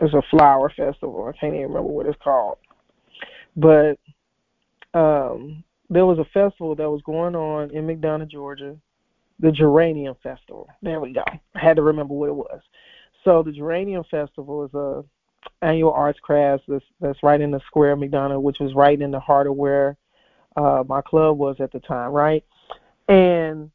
It's 0.00 0.14
a 0.14 0.22
flower 0.30 0.72
festival. 0.76 1.26
I 1.26 1.36
can't 1.38 1.54
even 1.54 1.68
remember 1.68 1.90
what 1.90 2.06
it's 2.06 2.18
called, 2.22 2.58
but 3.56 3.98
um, 4.94 5.64
there 5.90 6.06
was 6.06 6.18
a 6.18 6.24
festival 6.26 6.76
that 6.76 6.88
was 6.88 7.02
going 7.02 7.34
on 7.34 7.70
in 7.72 7.84
McDonough, 7.84 8.30
Georgia, 8.30 8.76
the 9.40 9.50
Geranium 9.50 10.14
Festival. 10.22 10.68
There 10.82 11.00
we 11.00 11.12
go. 11.12 11.24
I 11.26 11.58
had 11.58 11.76
to 11.76 11.82
remember 11.82 12.14
what 12.14 12.28
it 12.28 12.34
was. 12.34 12.60
So 13.24 13.42
the 13.42 13.50
Geranium 13.50 14.04
Festival 14.08 14.64
is 14.64 14.74
a 14.74 15.04
annual 15.62 15.92
arts 15.92 16.18
crafts 16.20 16.64
that's, 16.68 16.84
that's 17.00 17.22
right 17.22 17.40
in 17.40 17.50
the 17.50 17.60
square 17.66 17.92
of 17.92 17.98
McDonough, 17.98 18.42
which 18.42 18.58
was 18.60 18.74
right 18.74 19.00
in 19.00 19.10
the 19.10 19.20
heart 19.20 19.46
of 19.46 19.56
where 19.56 19.96
uh, 20.56 20.84
my 20.86 21.00
club 21.00 21.38
was 21.38 21.56
at 21.60 21.72
the 21.72 21.80
time, 21.80 22.10
right? 22.10 22.44
And 23.08 23.70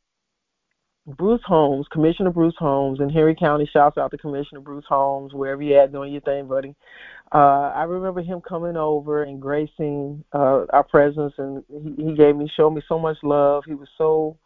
Bruce 1.06 1.41
Holmes, 1.45 1.86
Commissioner 1.91 2.30
Bruce 2.30 2.56
Holmes 2.58 2.99
in 3.02 3.10
Henry 3.10 3.36
County. 3.36 3.69
Shouts 3.71 3.97
out 3.97 4.12
to 4.12 4.17
Commissioner 4.17 4.62
Bruce 4.62 4.86
Holmes, 4.88 5.34
wherever 5.34 5.62
you 5.62 5.76
at 5.78 5.91
doing 5.91 6.13
your 6.13 6.21
thing, 6.21 6.47
buddy. 6.47 6.76
Uh, 7.34 7.71
I 7.76 7.84
remember 7.84 8.21
him 8.21 8.41
coming 8.41 8.78
over 8.78 9.23
and 9.23 9.41
gracing 9.41 10.23
uh, 10.34 10.65
our 10.69 10.84
presence, 10.84 11.34
and 11.38 11.63
he, 11.67 12.04
he 12.04 12.15
gave 12.15 12.36
me, 12.36 12.49
showed 12.56 12.71
me 12.71 12.82
so 12.88 12.97
much 12.97 13.17
love. 13.23 13.63
He 13.65 13.73
was 13.73 13.89
so 13.97 14.38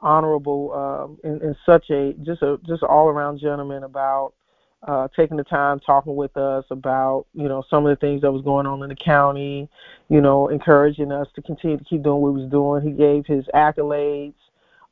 honorable 0.00 0.72
um, 0.72 1.18
and, 1.24 1.40
and 1.42 1.56
such 1.64 1.88
a 1.90 2.12
just 2.22 2.42
a 2.42 2.58
just 2.66 2.82
all 2.82 3.08
around 3.08 3.40
gentleman 3.40 3.82
about 3.82 4.34
uh, 4.82 5.08
taking 5.16 5.36
the 5.36 5.44
time 5.44 5.80
talking 5.80 6.16
with 6.16 6.36
us 6.36 6.64
about 6.70 7.26
you 7.34 7.48
know 7.48 7.64
some 7.68 7.86
of 7.86 7.90
the 7.90 8.00
things 8.00 8.22
that 8.22 8.32
was 8.32 8.42
going 8.42 8.66
on 8.66 8.82
in 8.82 8.88
the 8.88 8.96
county, 8.96 9.68
you 10.08 10.20
know, 10.20 10.48
encouraging 10.48 11.12
us 11.12 11.26
to 11.34 11.42
continue 11.42 11.76
to 11.76 11.84
keep 11.84 12.02
doing 12.02 12.20
what 12.20 12.34
we 12.34 12.42
was 12.42 12.50
doing. 12.50 12.82
He 12.82 12.92
gave 12.92 13.26
his 13.26 13.44
accolades 13.54 14.34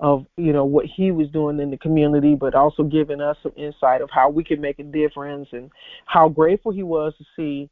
of 0.00 0.26
you 0.36 0.52
know 0.52 0.64
what 0.64 0.86
he 0.86 1.12
was 1.12 1.28
doing 1.30 1.60
in 1.60 1.70
the 1.70 1.78
community, 1.78 2.34
but 2.34 2.54
also 2.54 2.82
giving 2.82 3.20
us 3.20 3.36
some 3.42 3.52
insight 3.56 4.00
of 4.00 4.10
how 4.10 4.28
we 4.30 4.42
can 4.42 4.60
make 4.60 4.78
a 4.78 4.84
difference 4.84 5.48
and 5.52 5.70
how 6.06 6.28
grateful 6.28 6.72
he 6.72 6.82
was 6.82 7.14
to 7.18 7.24
see 7.36 7.70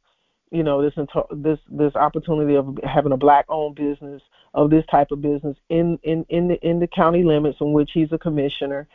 you 0.51 0.63
know 0.63 0.81
this 0.81 0.93
this 1.31 1.59
this 1.69 1.95
opportunity 1.95 2.55
of 2.55 2.77
having 2.83 3.11
a 3.11 3.17
black 3.17 3.45
owned 3.49 3.75
business 3.75 4.21
of 4.53 4.69
this 4.69 4.85
type 4.91 5.11
of 5.11 5.21
business 5.21 5.57
in 5.69 5.97
in 6.03 6.25
in 6.29 6.47
the 6.47 6.67
in 6.67 6.79
the 6.79 6.87
county 6.87 7.23
limits 7.23 7.57
in 7.59 7.73
which 7.73 7.91
he's 7.93 8.11
a 8.11 8.17
commissioner 8.17 8.87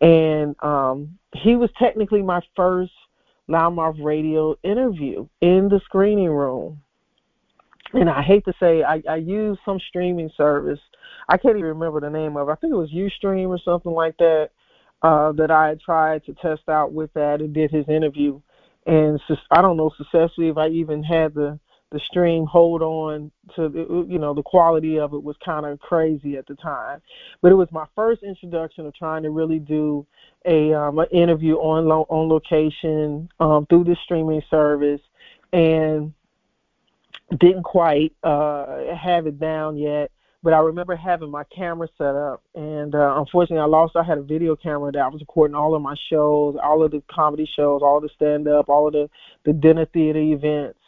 and 0.00 0.54
um 0.62 1.18
he 1.34 1.56
was 1.56 1.70
technically 1.78 2.22
my 2.22 2.40
first 2.54 2.92
loudmouth 3.48 4.02
radio 4.02 4.56
interview 4.62 5.26
in 5.40 5.68
the 5.68 5.80
screening 5.84 6.30
room 6.30 6.80
and 7.92 8.10
I 8.10 8.22
hate 8.22 8.44
to 8.46 8.52
say 8.60 8.82
I, 8.82 9.02
I 9.08 9.16
use 9.16 9.58
some 9.64 9.78
streaming 9.88 10.30
service. 10.36 10.80
I 11.28 11.36
can't 11.36 11.56
even 11.56 11.68
remember 11.70 12.00
the 12.00 12.10
name 12.10 12.36
of 12.36 12.48
it. 12.48 12.52
I 12.52 12.54
think 12.56 12.72
it 12.72 12.76
was 12.76 12.90
Ustream 12.90 13.48
or 13.48 13.58
something 13.58 13.92
like 13.92 14.16
that. 14.18 14.50
Uh, 15.02 15.30
that 15.32 15.50
I 15.50 15.68
had 15.68 15.80
tried 15.80 16.24
to 16.24 16.32
test 16.34 16.68
out 16.70 16.90
with 16.90 17.12
that 17.12 17.40
and 17.40 17.52
did 17.52 17.70
his 17.70 17.86
interview, 17.86 18.40
and 18.86 19.20
I 19.50 19.60
don't 19.60 19.76
know 19.76 19.92
successfully 19.96 20.48
if 20.48 20.56
I 20.56 20.68
even 20.68 21.02
had 21.02 21.34
the 21.34 21.60
the 21.92 22.00
stream 22.00 22.46
hold 22.46 22.82
on 22.82 23.30
to 23.54 23.68
the, 23.68 24.06
you 24.08 24.18
know 24.18 24.34
the 24.34 24.42
quality 24.42 24.98
of 24.98 25.14
it 25.14 25.22
was 25.22 25.36
kind 25.44 25.64
of 25.64 25.78
crazy 25.78 26.36
at 26.36 26.46
the 26.46 26.54
time 26.56 27.00
but 27.42 27.52
it 27.52 27.54
was 27.54 27.68
my 27.70 27.86
first 27.94 28.22
introduction 28.22 28.86
of 28.86 28.94
trying 28.94 29.22
to 29.22 29.30
really 29.30 29.58
do 29.58 30.06
a 30.46 30.74
um 30.74 30.98
an 30.98 31.06
interview 31.12 31.54
on 31.56 31.86
lo- 31.86 32.06
on 32.08 32.28
location 32.28 33.28
um 33.40 33.66
through 33.66 33.84
the 33.84 33.96
streaming 34.04 34.42
service 34.50 35.00
and 35.52 36.12
didn't 37.38 37.64
quite 37.64 38.12
uh, 38.22 38.94
have 38.94 39.26
it 39.26 39.38
down 39.38 39.76
yet. 39.76 40.10
But 40.42 40.52
I 40.52 40.58
remember 40.60 40.94
having 40.94 41.30
my 41.30 41.42
camera 41.44 41.88
set 41.98 42.14
up, 42.14 42.42
and 42.54 42.94
uh, 42.94 43.14
unfortunately, 43.18 43.62
I 43.62 43.66
lost. 43.66 43.96
I 43.96 44.04
had 44.04 44.18
a 44.18 44.22
video 44.22 44.54
camera 44.54 44.92
that 44.92 45.00
I 45.00 45.08
was 45.08 45.20
recording 45.20 45.56
all 45.56 45.74
of 45.74 45.82
my 45.82 45.96
shows, 46.08 46.56
all 46.62 46.84
of 46.84 46.92
the 46.92 47.02
comedy 47.10 47.50
shows, 47.56 47.80
all 47.82 48.00
the 48.00 48.10
stand 48.14 48.46
up, 48.46 48.68
all 48.68 48.86
of 48.86 48.92
the 48.92 49.10
the 49.44 49.52
dinner 49.52 49.86
theater 49.86 50.20
events. 50.20 50.78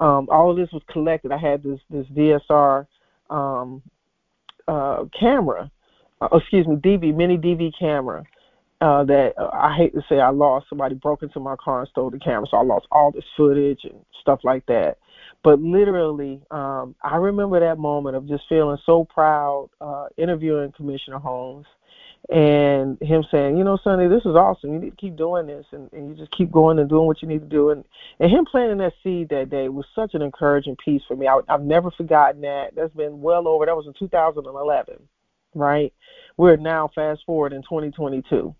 Um, 0.00 0.28
all 0.30 0.50
of 0.50 0.56
this 0.56 0.70
was 0.72 0.82
collected. 0.90 1.32
I 1.32 1.38
had 1.38 1.62
this 1.62 1.80
this 1.90 2.06
DSR 2.08 2.86
um, 3.30 3.82
uh, 4.66 5.04
camera, 5.18 5.70
uh, 6.20 6.28
excuse 6.32 6.66
me, 6.66 6.76
DV 6.76 7.14
mini 7.14 7.36
DV 7.36 7.72
camera 7.78 8.24
uh, 8.80 9.04
that 9.04 9.32
uh, 9.38 9.50
I 9.52 9.74
hate 9.76 9.94
to 9.94 10.02
say 10.08 10.20
I 10.20 10.30
lost. 10.30 10.66
Somebody 10.68 10.94
broke 10.94 11.22
into 11.22 11.40
my 11.40 11.56
car 11.56 11.80
and 11.80 11.88
stole 11.88 12.10
the 12.10 12.18
camera, 12.18 12.46
so 12.50 12.58
I 12.58 12.62
lost 12.62 12.86
all 12.92 13.10
this 13.10 13.24
footage 13.36 13.80
and 13.84 14.04
stuff 14.20 14.40
like 14.44 14.66
that. 14.66 14.98
But 15.42 15.60
literally, 15.60 16.42
um, 16.50 16.94
I 17.02 17.16
remember 17.16 17.60
that 17.60 17.78
moment 17.78 18.16
of 18.16 18.28
just 18.28 18.44
feeling 18.48 18.78
so 18.84 19.04
proud 19.04 19.70
uh, 19.80 20.06
interviewing 20.16 20.72
Commissioner 20.76 21.18
Holmes 21.18 21.66
and 22.30 22.98
him 23.00 23.24
saying, 23.30 23.56
you 23.56 23.64
know, 23.64 23.78
Sonny, 23.82 24.06
this 24.06 24.24
is 24.26 24.36
awesome. 24.36 24.72
You 24.72 24.78
need 24.78 24.90
to 24.90 24.96
keep 24.96 25.16
doing 25.16 25.46
this, 25.46 25.64
and, 25.72 25.90
and 25.92 26.08
you 26.10 26.14
just 26.14 26.36
keep 26.36 26.50
going 26.50 26.78
and 26.78 26.88
doing 26.88 27.06
what 27.06 27.22
you 27.22 27.28
need 27.28 27.40
to 27.40 27.46
do. 27.46 27.70
And 27.70 27.84
and 28.20 28.30
him 28.30 28.44
planting 28.44 28.78
that 28.78 28.92
seed 29.02 29.30
that 29.30 29.50
day 29.50 29.68
was 29.68 29.86
such 29.94 30.14
an 30.14 30.22
encouraging 30.22 30.76
piece 30.84 31.02
for 31.08 31.16
me. 31.16 31.26
I, 31.26 31.40
I've 31.48 31.62
never 31.62 31.90
forgotten 31.90 32.42
that. 32.42 32.74
That's 32.76 32.92
been 32.94 33.20
well 33.22 33.48
over. 33.48 33.64
That 33.64 33.76
was 33.76 33.86
in 33.86 33.94
2011, 33.98 34.96
right? 35.54 35.92
We're 36.36 36.56
now 36.56 36.90
fast 36.94 37.22
forward 37.24 37.52
in 37.52 37.62
2022. 37.62 38.54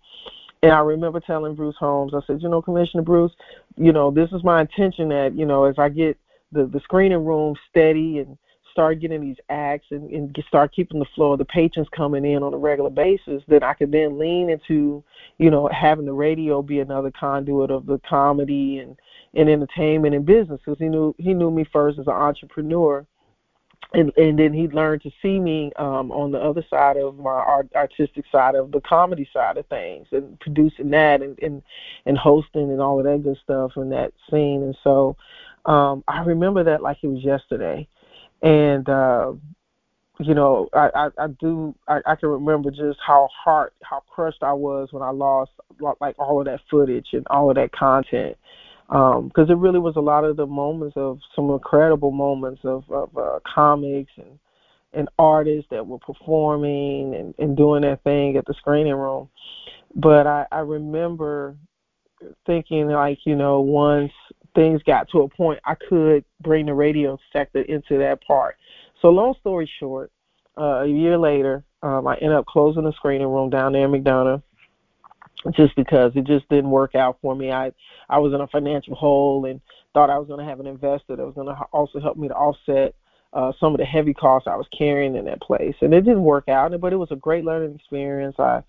And 0.61 0.71
I 0.73 0.79
remember 0.79 1.19
telling 1.19 1.55
Bruce 1.55 1.77
Holmes, 1.79 2.13
I 2.13 2.19
said, 2.27 2.41
you 2.41 2.49
know, 2.49 2.61
Commissioner 2.61 3.03
Bruce, 3.03 3.31
you 3.77 3.93
know, 3.93 4.11
this 4.11 4.29
is 4.33 4.43
my 4.43 4.61
intention 4.61 5.07
that, 5.09 5.33
you 5.33 5.45
know, 5.45 5.65
as 5.65 5.75
I 5.77 5.89
get 5.89 6.17
the 6.51 6.65
the 6.65 6.79
screening 6.83 7.23
room 7.23 7.55
steady 7.69 8.19
and 8.19 8.37
start 8.79 9.01
getting 9.01 9.19
these 9.19 9.35
acts 9.49 9.87
and, 9.91 10.09
and 10.09 10.33
get, 10.33 10.45
start 10.45 10.73
keeping 10.73 10.99
the 10.99 11.05
flow 11.13 11.33
of 11.33 11.39
the 11.39 11.43
patrons 11.43 11.89
coming 11.93 12.23
in 12.23 12.43
on 12.43 12.53
a 12.53 12.57
regular 12.57 12.89
basis, 12.89 13.43
then 13.49 13.61
I 13.61 13.73
could 13.73 13.91
then 13.91 14.17
lean 14.17 14.49
into, 14.49 15.03
you 15.37 15.51
know, 15.51 15.67
having 15.67 16.05
the 16.05 16.13
radio 16.13 16.61
be 16.61 16.79
another 16.79 17.11
conduit 17.11 17.71
of 17.71 17.85
the 17.85 17.99
comedy 18.09 18.77
and, 18.77 18.95
and 19.33 19.49
entertainment 19.49 20.15
and 20.15 20.25
business 20.25 20.61
because 20.63 20.79
he 20.79 20.87
knew 20.87 21.13
he 21.17 21.33
knew 21.33 21.51
me 21.51 21.65
first 21.73 21.99
as 21.99 22.07
an 22.07 22.13
entrepreneur. 22.13 23.05
And 23.93 24.13
and 24.15 24.39
then 24.39 24.53
he 24.53 24.67
learned 24.67 25.01
to 25.01 25.11
see 25.21 25.39
me 25.39 25.71
um 25.75 26.11
on 26.11 26.31
the 26.31 26.39
other 26.39 26.63
side 26.69 26.95
of 26.95 27.17
my 27.17 27.31
art, 27.31 27.67
artistic 27.75 28.23
side 28.31 28.55
of 28.55 28.71
the 28.71 28.81
comedy 28.81 29.27
side 29.33 29.57
of 29.57 29.65
things 29.65 30.07
and 30.11 30.39
producing 30.39 30.91
that 30.91 31.21
and, 31.21 31.37
and 31.41 31.63
and 32.05 32.17
hosting 32.17 32.71
and 32.71 32.79
all 32.79 32.99
of 32.99 33.05
that 33.05 33.23
good 33.23 33.37
stuff 33.43 33.71
in 33.77 33.89
that 33.89 34.13
scene 34.29 34.61
and 34.63 34.77
so 34.83 35.17
um, 35.65 36.03
I 36.07 36.21
remember 36.21 36.63
that 36.63 36.81
like 36.81 36.97
it 37.03 37.07
was 37.07 37.23
yesterday, 37.23 37.87
and 38.41 38.87
uh, 38.87 39.33
you 40.19 40.33
know, 40.33 40.69
I, 40.73 40.89
I, 40.93 41.07
I 41.17 41.27
do 41.39 41.75
I, 41.87 41.99
I 42.05 42.15
can 42.15 42.29
remember 42.29 42.71
just 42.71 42.99
how 43.05 43.29
hard 43.43 43.71
how 43.83 44.03
crushed 44.09 44.43
I 44.43 44.53
was 44.53 44.89
when 44.91 45.03
I 45.03 45.11
lost 45.11 45.51
like 46.01 46.15
all 46.19 46.39
of 46.39 46.45
that 46.45 46.59
footage 46.69 47.07
and 47.13 47.25
all 47.29 47.49
of 47.49 47.55
that 47.55 47.71
content 47.71 48.37
because 48.89 49.47
um, 49.47 49.51
it 49.51 49.57
really 49.57 49.79
was 49.79 49.95
a 49.97 50.01
lot 50.01 50.25
of 50.25 50.35
the 50.35 50.47
moments 50.47 50.97
of 50.97 51.19
some 51.35 51.51
incredible 51.51 52.09
moments 52.09 52.61
of, 52.63 52.83
of 52.89 53.15
uh, 53.15 53.39
comics 53.45 54.11
and 54.17 54.39
and 54.93 55.07
artists 55.19 55.67
that 55.69 55.85
were 55.85 55.99
performing 55.99 57.13
and, 57.13 57.35
and 57.37 57.55
doing 57.55 57.83
their 57.83 57.97
thing 57.97 58.35
at 58.37 58.45
the 58.45 58.55
screening 58.55 58.95
room. 58.95 59.29
But 59.95 60.25
I, 60.25 60.47
I 60.51 60.59
remember 60.59 61.55
thinking 62.47 62.87
like, 62.87 63.19
you 63.25 63.35
know, 63.35 63.61
once 63.61 64.11
things 64.55 64.81
got 64.83 65.09
to 65.09 65.21
a 65.21 65.29
point 65.29 65.59
I 65.65 65.75
could 65.75 66.25
bring 66.41 66.65
the 66.65 66.73
radio 66.73 67.17
sector 67.33 67.61
into 67.61 67.97
that 67.99 68.21
part. 68.25 68.57
So 69.01 69.09
long 69.09 69.35
story 69.39 69.69
short, 69.79 70.11
uh, 70.57 70.81
a 70.81 70.87
year 70.87 71.17
later, 71.17 71.63
um, 71.81 72.07
I 72.07 72.15
ended 72.15 72.37
up 72.37 72.45
closing 72.45 72.83
the 72.83 72.93
screening 72.93 73.27
room 73.27 73.49
down 73.49 73.73
there 73.73 73.85
in 73.85 73.91
McDonough 73.91 74.43
just 75.51 75.75
because 75.75 76.11
it 76.15 76.25
just 76.25 76.47
didn't 76.49 76.69
work 76.69 76.95
out 76.95 77.17
for 77.21 77.35
me. 77.35 77.51
I 77.51 77.71
I 78.09 78.19
was 78.19 78.33
in 78.33 78.41
a 78.41 78.47
financial 78.47 78.95
hole 78.95 79.45
and 79.45 79.61
thought 79.93 80.09
I 80.09 80.17
was 80.17 80.27
going 80.27 80.39
to 80.39 80.45
have 80.45 80.59
an 80.59 80.67
investor 80.67 81.15
that 81.15 81.25
was 81.25 81.35
going 81.35 81.47
to 81.47 81.53
also 81.71 81.99
help 81.99 82.17
me 82.17 82.27
to 82.27 82.33
offset 82.33 82.95
uh, 83.31 83.51
some 83.59 83.73
of 83.73 83.79
the 83.79 83.85
heavy 83.85 84.13
costs 84.13 84.47
I 84.47 84.55
was 84.55 84.67
carrying 84.77 85.15
in 85.15 85.25
that 85.25 85.41
place, 85.41 85.75
and 85.81 85.93
it 85.93 86.01
didn't 86.01 86.23
work 86.23 86.49
out. 86.49 86.77
But 86.81 86.93
it 86.93 86.97
was 86.97 87.11
a 87.11 87.15
great 87.15 87.45
learning 87.45 87.75
experience. 87.75 88.35
I 88.39 88.63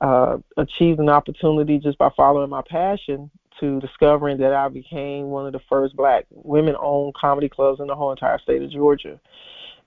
uh, 0.00 0.38
achieved 0.56 0.98
an 0.98 1.08
opportunity 1.08 1.78
just 1.78 1.98
by 1.98 2.10
following 2.16 2.50
my 2.50 2.62
passion 2.68 3.30
to 3.60 3.80
discovering 3.80 4.38
that 4.38 4.52
I 4.52 4.68
became 4.68 5.26
one 5.26 5.46
of 5.46 5.52
the 5.52 5.60
first 5.68 5.96
black 5.96 6.26
women 6.30 6.76
owned 6.80 7.14
comedy 7.14 7.48
clubs 7.48 7.80
in 7.80 7.86
the 7.86 7.94
whole 7.94 8.10
entire 8.10 8.38
state 8.38 8.62
of 8.62 8.70
Georgia. 8.70 9.20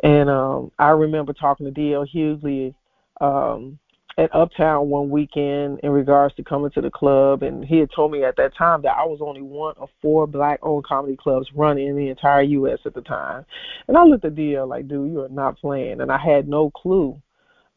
And 0.01 0.29
um 0.29 0.71
I 0.79 0.89
remember 0.89 1.33
talking 1.33 1.65
to 1.65 1.71
DL 1.71 2.07
Hughley 2.13 2.73
um 3.21 3.79
at 4.17 4.33
Uptown 4.35 4.89
one 4.89 5.09
weekend 5.09 5.79
in 5.81 5.91
regards 5.91 6.35
to 6.35 6.43
coming 6.43 6.71
to 6.71 6.81
the 6.81 6.89
club 6.89 7.41
and 7.41 7.63
he 7.63 7.77
had 7.77 7.89
told 7.95 8.11
me 8.11 8.23
at 8.23 8.35
that 8.35 8.55
time 8.57 8.81
that 8.81 8.97
I 8.97 9.05
was 9.05 9.19
only 9.21 9.41
one 9.41 9.75
of 9.77 9.89
four 10.01 10.27
black 10.27 10.59
owned 10.61 10.85
comedy 10.85 11.15
clubs 11.15 11.47
running 11.55 11.87
in 11.87 11.95
the 11.95 12.09
entire 12.09 12.41
US 12.41 12.79
at 12.85 12.93
the 12.93 13.01
time. 13.01 13.45
And 13.87 13.97
I 13.97 14.03
looked 14.03 14.25
at 14.25 14.35
DL 14.35 14.67
like, 14.67 14.87
dude, 14.87 15.11
you 15.11 15.21
are 15.21 15.29
not 15.29 15.57
playing 15.57 16.01
and 16.01 16.11
I 16.11 16.17
had 16.17 16.47
no 16.47 16.69
clue 16.71 17.21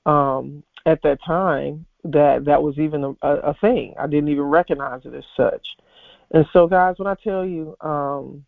um 0.06 0.64
at 0.84 1.00
that 1.02 1.18
time 1.24 1.86
that 2.04 2.44
that 2.46 2.62
was 2.62 2.78
even 2.78 3.16
a, 3.22 3.28
a 3.28 3.54
thing. 3.60 3.94
I 3.98 4.06
didn't 4.06 4.28
even 4.28 4.44
recognize 4.44 5.02
it 5.04 5.14
as 5.14 5.24
such. 5.36 5.66
And 6.32 6.46
so, 6.52 6.66
guys, 6.66 6.94
when 6.98 7.06
I 7.06 7.14
tell 7.22 7.44
you, 7.44 7.76
um, 7.80 8.44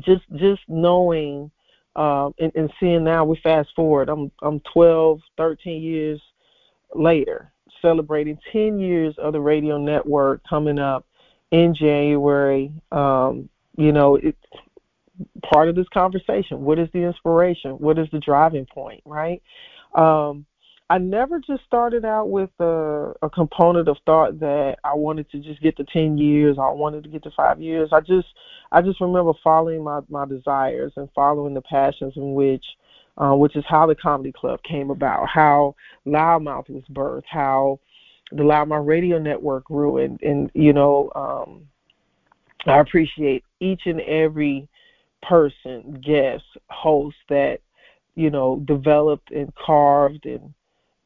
just 0.00 0.22
just 0.36 0.62
knowing 0.68 1.50
um, 1.96 2.34
and, 2.38 2.52
and 2.54 2.72
seeing 2.78 3.04
now, 3.04 3.24
we 3.24 3.38
fast 3.42 3.70
forward. 3.74 4.08
I'm 4.08 4.30
I'm 4.42 4.60
12, 4.72 5.20
13 5.36 5.82
years 5.82 6.20
later, 6.94 7.52
celebrating 7.82 8.38
10 8.52 8.78
years 8.78 9.14
of 9.18 9.32
the 9.32 9.40
radio 9.40 9.78
network 9.78 10.42
coming 10.48 10.78
up 10.78 11.06
in 11.50 11.74
January. 11.74 12.72
Um, 12.92 13.48
you 13.76 13.92
know, 13.92 14.16
it, 14.16 14.36
part 15.52 15.68
of 15.68 15.74
this 15.74 15.88
conversation. 15.92 16.62
What 16.62 16.78
is 16.78 16.88
the 16.92 17.00
inspiration? 17.00 17.72
What 17.72 17.98
is 17.98 18.08
the 18.12 18.20
driving 18.20 18.66
point? 18.66 19.02
Right? 19.04 19.42
Um, 19.94 20.46
I 20.90 20.98
never 20.98 21.38
just 21.38 21.62
started 21.64 22.04
out 22.04 22.30
with 22.30 22.50
a, 22.58 23.14
a 23.22 23.30
component 23.30 23.86
of 23.86 23.96
thought 24.04 24.40
that 24.40 24.78
I 24.82 24.94
wanted 24.94 25.30
to 25.30 25.38
just 25.38 25.62
get 25.62 25.76
to 25.76 25.84
ten 25.84 26.18
years. 26.18 26.58
I 26.58 26.68
wanted 26.70 27.04
to 27.04 27.08
get 27.08 27.22
to 27.22 27.30
five 27.30 27.62
years. 27.62 27.90
I 27.92 28.00
just 28.00 28.26
I 28.72 28.82
just 28.82 29.00
remember 29.00 29.32
following 29.42 29.84
my 29.84 30.00
my 30.08 30.26
desires 30.26 30.92
and 30.96 31.08
following 31.14 31.54
the 31.54 31.62
passions 31.62 32.14
in 32.16 32.34
which 32.34 32.64
uh, 33.18 33.36
which 33.36 33.54
is 33.54 33.62
how 33.68 33.86
the 33.86 33.94
comedy 33.94 34.32
club 34.32 34.60
came 34.64 34.90
about, 34.90 35.28
how 35.28 35.76
Loudmouth 36.08 36.68
was 36.68 36.82
birthed, 36.92 37.22
how 37.30 37.78
the 38.32 38.42
Loudmouth 38.42 38.84
Radio 38.84 39.20
Network 39.20 39.66
grew, 39.66 39.98
and 39.98 40.20
and 40.22 40.50
you 40.54 40.72
know 40.72 41.12
um, 41.14 41.68
I 42.66 42.80
appreciate 42.80 43.44
each 43.60 43.82
and 43.86 44.00
every 44.00 44.68
person, 45.22 46.02
guest, 46.04 46.42
host 46.68 47.16
that 47.28 47.60
you 48.16 48.30
know 48.30 48.60
developed 48.66 49.30
and 49.30 49.54
carved 49.54 50.26
and 50.26 50.52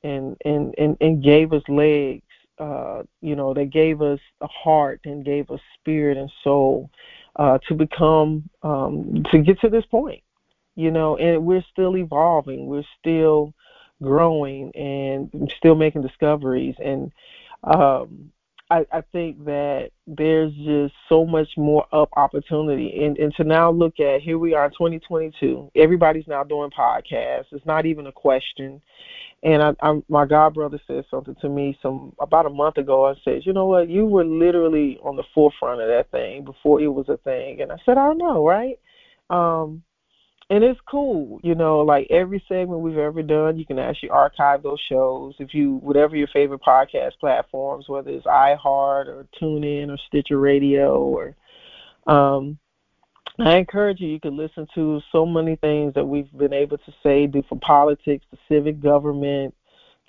and 0.04 0.36
and 0.46 0.74
and, 0.78 0.98
and 1.02 1.24
gave 1.24 1.52
us 1.54 1.64
legs 1.68 2.22
uh 2.60 3.02
you 3.22 3.36
know 3.36 3.54
they 3.54 3.66
gave 3.66 4.02
us 4.02 4.20
a 4.42 4.48
heart 4.48 5.00
and 5.06 5.26
gave 5.26 5.50
us 5.50 5.60
spirit 5.80 6.18
and 6.18 6.32
soul 6.44 6.90
uh 7.36 7.58
to 7.68 7.74
become 7.74 8.48
um 8.64 9.24
to 9.32 9.40
get 9.40 9.60
to 9.60 9.70
this 9.70 9.86
point 9.86 10.22
you 10.76 10.92
know 10.92 11.16
and 11.18 11.44
we're 11.46 11.64
still 11.72 11.96
evolving 11.98 12.66
we're 12.68 12.84
still 13.00 13.54
growing 14.02 14.72
and 14.76 15.52
still 15.56 15.74
making 15.74 16.02
discoveries. 16.02 16.76
And 16.84 17.12
um 17.64 18.32
I, 18.74 18.98
I 18.98 19.00
think 19.12 19.44
that 19.44 19.90
there's 20.06 20.52
just 20.54 20.94
so 21.08 21.24
much 21.24 21.48
more 21.56 21.86
up 21.92 22.10
opportunity 22.16 23.04
and, 23.04 23.16
and 23.18 23.32
to 23.36 23.44
now 23.44 23.70
look 23.70 24.00
at 24.00 24.20
here 24.20 24.38
we 24.38 24.54
are 24.54 24.66
in 24.66 24.72
2022 24.72 25.70
everybody's 25.76 26.26
now 26.26 26.42
doing 26.42 26.70
podcasts 26.76 27.46
it's 27.52 27.66
not 27.66 27.86
even 27.86 28.06
a 28.06 28.12
question 28.12 28.80
and 29.44 29.62
I, 29.62 29.74
I, 29.80 30.02
my 30.08 30.26
god 30.26 30.54
brother 30.54 30.80
said 30.86 31.04
something 31.10 31.36
to 31.40 31.48
me 31.48 31.78
some 31.82 32.14
about 32.18 32.46
a 32.46 32.50
month 32.50 32.78
ago. 32.78 33.06
I 33.06 33.14
said, 33.24 33.42
you 33.44 33.52
know 33.52 33.66
what, 33.66 33.90
you 33.90 34.06
were 34.06 34.24
literally 34.24 34.98
on 35.04 35.16
the 35.16 35.24
forefront 35.34 35.82
of 35.82 35.88
that 35.88 36.10
thing 36.10 36.44
before 36.44 36.80
it 36.80 36.88
was 36.88 37.08
a 37.08 37.18
thing. 37.18 37.60
And 37.60 37.70
I 37.70 37.76
said, 37.84 37.98
I 37.98 38.06
don't 38.06 38.18
know, 38.18 38.44
right? 38.44 38.78
Um, 39.30 39.82
and 40.50 40.62
it's 40.62 40.80
cool, 40.88 41.40
you 41.42 41.54
know, 41.54 41.80
like 41.80 42.06
every 42.10 42.44
segment 42.48 42.80
we've 42.80 42.98
ever 42.98 43.22
done, 43.22 43.58
you 43.58 43.64
can 43.64 43.78
actually 43.78 44.10
archive 44.10 44.62
those 44.62 44.80
shows 44.88 45.34
if 45.38 45.54
you 45.54 45.76
whatever 45.76 46.16
your 46.16 46.28
favorite 46.28 46.60
podcast 46.62 47.12
platforms, 47.18 47.88
whether 47.88 48.10
it's 48.10 48.26
iHeart 48.26 49.06
or 49.06 49.26
TuneIn 49.40 49.90
or 49.90 49.98
Stitcher 50.08 50.38
Radio 50.38 50.98
or 51.02 51.34
um 52.06 52.58
I 53.38 53.56
encourage 53.56 54.00
you, 54.00 54.08
you 54.08 54.20
can 54.20 54.36
listen 54.36 54.68
to 54.76 55.00
so 55.10 55.26
many 55.26 55.56
things 55.56 55.94
that 55.94 56.04
we've 56.04 56.30
been 56.36 56.52
able 56.52 56.78
to 56.78 56.94
say, 57.02 57.26
do 57.26 57.42
for 57.48 57.58
politics, 57.58 58.24
the 58.30 58.38
civic 58.48 58.80
government, 58.80 59.54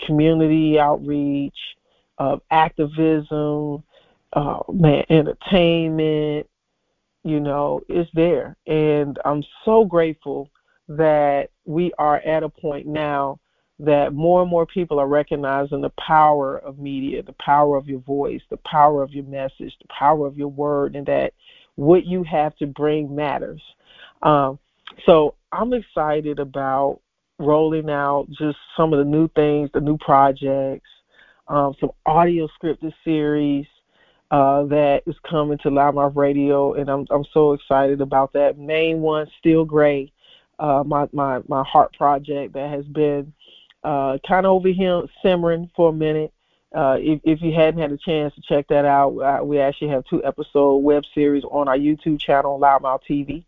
community 0.06 0.78
outreach, 0.78 1.58
uh, 2.20 2.38
activism, 2.52 3.84
uh, 4.34 4.60
man, 4.72 5.06
entertainment, 5.10 6.48
you 7.26 7.40
know, 7.40 7.82
it's 7.90 8.10
there. 8.14 8.56
And 8.68 9.18
I'm 9.26 9.44
so 9.66 9.84
grateful 9.84 10.52
that 10.88 11.50
we 11.66 11.92
are 11.98 12.18
at 12.18 12.44
a 12.44 12.50
point 12.50 12.86
now 12.86 13.40
that 13.80 14.14
more 14.14 14.42
and 14.44 14.50
more 14.50 14.68
people 14.68 15.00
are 15.00 15.08
recognizing 15.08 15.82
the 15.82 15.92
power 16.08 16.60
of 16.60 16.78
media, 16.78 17.24
the 17.24 17.36
power 17.44 17.78
of 17.78 17.88
your 17.88 18.00
voice, 18.00 18.42
the 18.52 18.58
power 18.58 19.02
of 19.02 19.12
your 19.12 19.26
message, 19.26 19.76
the 19.82 19.88
power 19.90 20.28
of 20.28 20.38
your 20.38 20.50
word, 20.50 20.96
and 20.96 21.08
that 21.08 21.34
what 21.74 22.06
you 22.06 22.24
have 22.24 22.56
to 22.58 22.68
bring 22.68 23.14
matters. 23.14 23.62
Um, 24.22 24.60
so 25.08 25.34
I'm 25.52 25.74
excited 25.74 26.38
about 26.38 27.02
rolling 27.40 27.90
out 27.90 28.28
just 28.38 28.58
some 28.78 28.94
of 28.94 29.00
the 29.00 29.12
new 29.12 29.28
things, 29.30 29.72
the 29.74 29.82
new 29.82 29.98
projects, 29.98 30.88
um, 31.48 31.74
some 31.80 31.90
audio 32.06 32.48
scripted 32.62 32.94
series 33.04 33.66
uh, 34.32 34.64
that 34.66 35.04
is 35.06 35.16
coming 35.30 35.58
to 35.60 35.70
Live 35.70 35.94
LouddMouth 35.94 36.16
Radio, 36.16 36.74
and 36.74 36.90
I'm 36.90 37.06
I'm 37.10 37.26
so 37.34 37.54
excited 37.54 38.02
about 38.02 38.34
that. 38.34 38.58
Main 38.58 39.02
one, 39.02 39.28
Still 39.40 39.66
Gray, 39.66 40.12
uh, 40.60 40.84
my 40.86 41.08
my 41.12 41.42
my 41.48 41.64
heart 41.64 41.94
project 41.94 42.54
that 42.54 42.70
has 42.70 42.86
been 42.86 43.34
uh, 43.84 44.18
kind 44.28 44.46
of 44.46 44.52
over 44.52 44.70
here 44.70 45.04
simmering 45.22 45.70
for 45.76 45.90
a 45.90 45.94
minute. 45.94 46.34
Uh, 46.76 46.98
if, 47.00 47.22
if 47.24 47.42
you 47.42 47.54
hadn't 47.54 47.80
had 47.80 47.92
a 47.92 47.98
chance 47.98 48.34
to 48.36 48.42
check 48.42 48.68
that 48.68 48.84
out, 48.84 49.18
uh, 49.20 49.44
we 49.44 49.60
actually 49.60 49.88
have 49.88 50.04
two 50.06 50.22
episode 50.26 50.78
web 50.78 51.04
series 51.14 51.44
on 51.46 51.70
our 51.70 51.78
YouTube 51.78 52.20
channel, 52.20 52.60
LouddMouth 52.60 53.00
TV, 53.10 53.46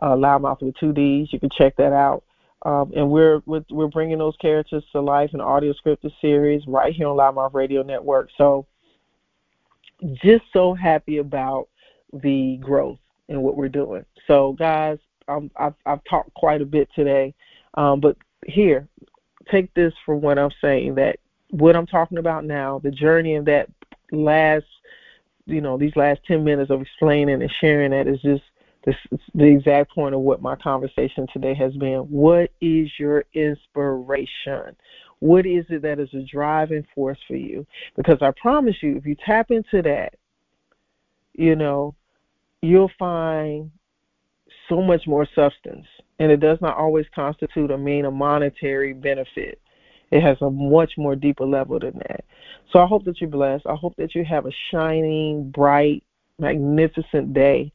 uh, 0.00 0.14
LouddMouth 0.14 0.60
with 0.60 0.76
two 0.76 0.92
D's. 0.92 1.32
You 1.32 1.40
can 1.40 1.48
check 1.48 1.76
that 1.76 1.92
out. 1.94 2.24
Um, 2.62 2.92
and 2.96 3.10
we're, 3.10 3.42
we're 3.46 3.64
we're 3.70 3.86
bringing 3.86 4.18
those 4.18 4.36
characters 4.36 4.82
to 4.92 5.00
life 5.00 5.30
in 5.32 5.40
audio 5.40 5.72
scripted 5.72 6.12
series 6.20 6.66
right 6.66 6.92
here 6.92 7.06
on 7.06 7.16
LouddMouth 7.16 7.54
Radio 7.54 7.82
Network. 7.82 8.30
So, 8.36 8.66
just 10.22 10.44
so 10.52 10.74
happy 10.74 11.18
about 11.18 11.68
the 12.12 12.58
growth 12.60 12.98
and 13.28 13.42
what 13.42 13.56
we're 13.56 13.68
doing. 13.68 14.04
So, 14.26 14.52
guys, 14.52 14.98
um, 15.28 15.50
I've 15.56 15.74
I've 15.84 16.04
talked 16.04 16.32
quite 16.34 16.62
a 16.62 16.66
bit 16.66 16.88
today, 16.94 17.34
um, 17.74 18.00
but 18.00 18.16
here, 18.46 18.88
take 19.50 19.72
this 19.74 19.92
for 20.04 20.16
what 20.16 20.38
I'm 20.38 20.50
saying 20.60 20.94
that 20.96 21.18
what 21.50 21.76
I'm 21.76 21.86
talking 21.86 22.18
about 22.18 22.44
now, 22.44 22.80
the 22.82 22.90
journey 22.90 23.36
of 23.36 23.44
that 23.46 23.68
last, 24.12 24.64
you 25.46 25.60
know, 25.60 25.78
these 25.78 25.94
last 25.96 26.20
10 26.26 26.44
minutes 26.44 26.70
of 26.70 26.80
explaining 26.82 27.42
and 27.42 27.52
sharing 27.60 27.92
that 27.92 28.06
is 28.06 28.20
just 28.20 28.42
the 29.34 29.44
exact 29.44 29.92
point 29.92 30.14
of 30.14 30.20
what 30.20 30.40
my 30.40 30.54
conversation 30.56 31.26
today 31.32 31.54
has 31.54 31.74
been. 31.74 32.00
What 32.00 32.50
is 32.60 32.88
your 32.98 33.24
inspiration? 33.34 34.76
What 35.20 35.46
is 35.46 35.64
it 35.70 35.82
that 35.82 35.98
is 35.98 36.12
a 36.14 36.22
driving 36.22 36.86
force 36.94 37.18
for 37.26 37.36
you? 37.36 37.66
Because 37.96 38.18
I 38.20 38.32
promise 38.32 38.76
you, 38.82 38.96
if 38.96 39.06
you 39.06 39.16
tap 39.24 39.50
into 39.50 39.82
that, 39.82 40.14
you 41.32 41.56
know, 41.56 41.94
you'll 42.62 42.90
find 42.98 43.70
so 44.68 44.82
much 44.82 45.06
more 45.06 45.26
substance. 45.34 45.86
And 46.18 46.32
it 46.32 46.40
does 46.40 46.58
not 46.60 46.76
always 46.76 47.06
constitute 47.14 47.70
or 47.70 47.78
mean 47.78 48.04
a 48.04 48.10
monetary 48.10 48.92
benefit. 48.92 49.60
It 50.10 50.22
has 50.22 50.38
a 50.40 50.50
much 50.50 50.92
more 50.96 51.16
deeper 51.16 51.44
level 51.44 51.78
than 51.78 51.98
that. 52.08 52.24
So 52.72 52.78
I 52.78 52.86
hope 52.86 53.04
that 53.04 53.20
you're 53.20 53.30
blessed. 53.30 53.66
I 53.66 53.74
hope 53.74 53.96
that 53.96 54.14
you 54.14 54.24
have 54.24 54.46
a 54.46 54.52
shining, 54.70 55.50
bright, 55.50 56.04
magnificent 56.38 57.34
day. 57.34 57.72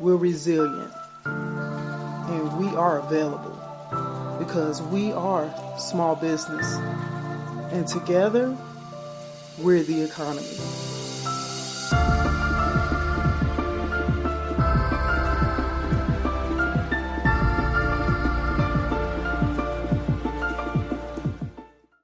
we're 0.00 0.16
resilient 0.16 0.92
and 1.24 2.58
we 2.58 2.68
are 2.76 2.98
available 2.98 3.58
because 4.38 4.80
we 4.82 5.12
are 5.12 5.52
small 5.78 6.14
business. 6.14 6.76
And 7.72 7.86
together, 7.86 8.56
we're 9.58 9.82
the 9.82 10.02
economy. 10.02 10.97